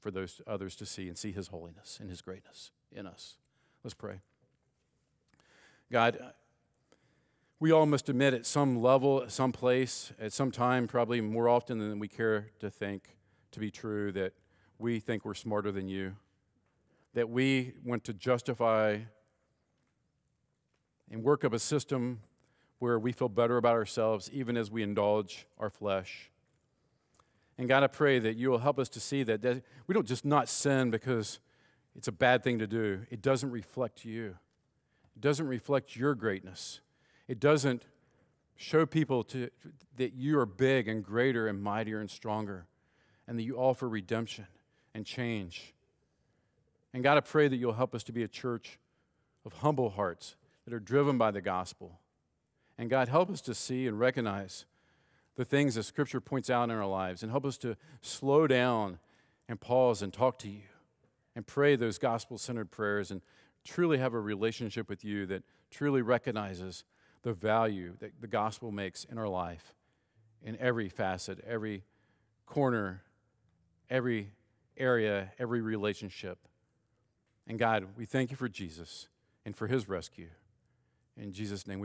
for 0.00 0.10
those 0.10 0.40
others 0.46 0.76
to 0.76 0.86
see 0.86 1.08
and 1.08 1.16
see 1.16 1.32
His 1.32 1.48
holiness 1.48 1.98
and 2.00 2.10
His 2.10 2.20
greatness 2.20 2.70
in 2.90 3.06
us. 3.06 3.36
Let's 3.82 3.94
pray. 3.94 4.20
God, 5.90 6.18
we 7.60 7.70
all 7.70 7.86
must 7.86 8.08
admit 8.08 8.34
at 8.34 8.46
some 8.46 8.82
level, 8.82 9.22
at 9.22 9.30
some 9.30 9.52
place, 9.52 10.12
at 10.20 10.32
some 10.32 10.50
time, 10.50 10.88
probably 10.88 11.20
more 11.20 11.48
often 11.48 11.78
than 11.78 11.98
we 11.98 12.08
care 12.08 12.50
to 12.60 12.70
think 12.70 13.16
to 13.52 13.60
be 13.60 13.70
true, 13.70 14.10
that 14.12 14.32
we 14.82 14.98
think 14.98 15.24
we're 15.24 15.34
smarter 15.34 15.70
than 15.70 15.88
you, 15.88 16.16
that 17.14 17.30
we 17.30 17.72
want 17.84 18.02
to 18.04 18.12
justify 18.12 18.98
and 21.10 21.22
work 21.22 21.44
up 21.44 21.52
a 21.52 21.58
system 21.58 22.20
where 22.80 22.98
we 22.98 23.12
feel 23.12 23.28
better 23.28 23.56
about 23.58 23.74
ourselves 23.74 24.28
even 24.32 24.56
as 24.56 24.70
we 24.70 24.82
indulge 24.82 25.46
our 25.58 25.70
flesh. 25.70 26.30
And 27.56 27.68
God, 27.68 27.84
I 27.84 27.86
pray 27.86 28.18
that 28.18 28.36
you 28.36 28.50
will 28.50 28.58
help 28.58 28.78
us 28.78 28.88
to 28.90 29.00
see 29.00 29.22
that, 29.22 29.40
that 29.42 29.62
we 29.86 29.92
don't 29.92 30.06
just 30.06 30.24
not 30.24 30.48
sin 30.48 30.90
because 30.90 31.38
it's 31.94 32.08
a 32.08 32.12
bad 32.12 32.42
thing 32.42 32.58
to 32.58 32.66
do. 32.66 33.06
It 33.08 33.22
doesn't 33.22 33.50
reflect 33.50 34.04
you. 34.04 34.36
It 35.14 35.20
doesn't 35.20 35.46
reflect 35.46 35.94
your 35.94 36.16
greatness. 36.16 36.80
It 37.28 37.38
doesn't 37.38 37.84
show 38.56 38.84
people 38.84 39.22
to, 39.24 39.48
that 39.96 40.14
you 40.14 40.38
are 40.40 40.46
big 40.46 40.88
and 40.88 41.04
greater 41.04 41.46
and 41.46 41.62
mightier 41.62 42.00
and 42.00 42.10
stronger 42.10 42.66
and 43.28 43.38
that 43.38 43.44
you 43.44 43.56
offer 43.56 43.88
redemption 43.88 44.46
and 44.94 45.06
change. 45.06 45.74
And 46.92 47.02
God, 47.02 47.16
I 47.16 47.20
pray 47.20 47.48
that 47.48 47.56
you'll 47.56 47.72
help 47.72 47.94
us 47.94 48.02
to 48.04 48.12
be 48.12 48.22
a 48.22 48.28
church 48.28 48.78
of 49.44 49.54
humble 49.54 49.90
hearts 49.90 50.36
that 50.64 50.74
are 50.74 50.80
driven 50.80 51.18
by 51.18 51.30
the 51.30 51.40
gospel. 51.40 51.98
And 52.78 52.90
God, 52.90 53.08
help 53.08 53.30
us 53.30 53.40
to 53.42 53.54
see 53.54 53.86
and 53.86 53.98
recognize 53.98 54.66
the 55.36 55.44
things 55.44 55.74
that 55.74 55.84
Scripture 55.84 56.20
points 56.20 56.50
out 56.50 56.64
in 56.64 56.70
our 56.70 56.86
lives 56.86 57.22
and 57.22 57.30
help 57.30 57.44
us 57.44 57.56
to 57.58 57.76
slow 58.00 58.46
down 58.46 58.98
and 59.48 59.60
pause 59.60 60.02
and 60.02 60.12
talk 60.12 60.38
to 60.40 60.48
you 60.48 60.62
and 61.34 61.46
pray 61.46 61.76
those 61.76 61.98
gospel 61.98 62.36
centered 62.38 62.70
prayers 62.70 63.10
and 63.10 63.22
truly 63.64 63.98
have 63.98 64.12
a 64.12 64.20
relationship 64.20 64.88
with 64.88 65.04
you 65.04 65.24
that 65.26 65.42
truly 65.70 66.02
recognizes 66.02 66.84
the 67.22 67.32
value 67.32 67.94
that 68.00 68.12
the 68.20 68.26
gospel 68.26 68.70
makes 68.70 69.04
in 69.04 69.16
our 69.16 69.28
life 69.28 69.74
in 70.44 70.56
every 70.58 70.88
facet, 70.88 71.38
every 71.46 71.84
corner, 72.46 73.02
every 73.88 74.32
area, 74.76 75.32
every 75.38 75.60
relationship. 75.60 76.38
And 77.46 77.58
God, 77.58 77.86
we 77.96 78.06
thank 78.06 78.30
you 78.30 78.36
for 78.36 78.48
Jesus 78.48 79.08
and 79.44 79.56
for 79.56 79.66
his 79.66 79.88
rescue. 79.88 80.28
In 81.16 81.32
Jesus' 81.32 81.66
name, 81.66 81.80
we 81.80 81.84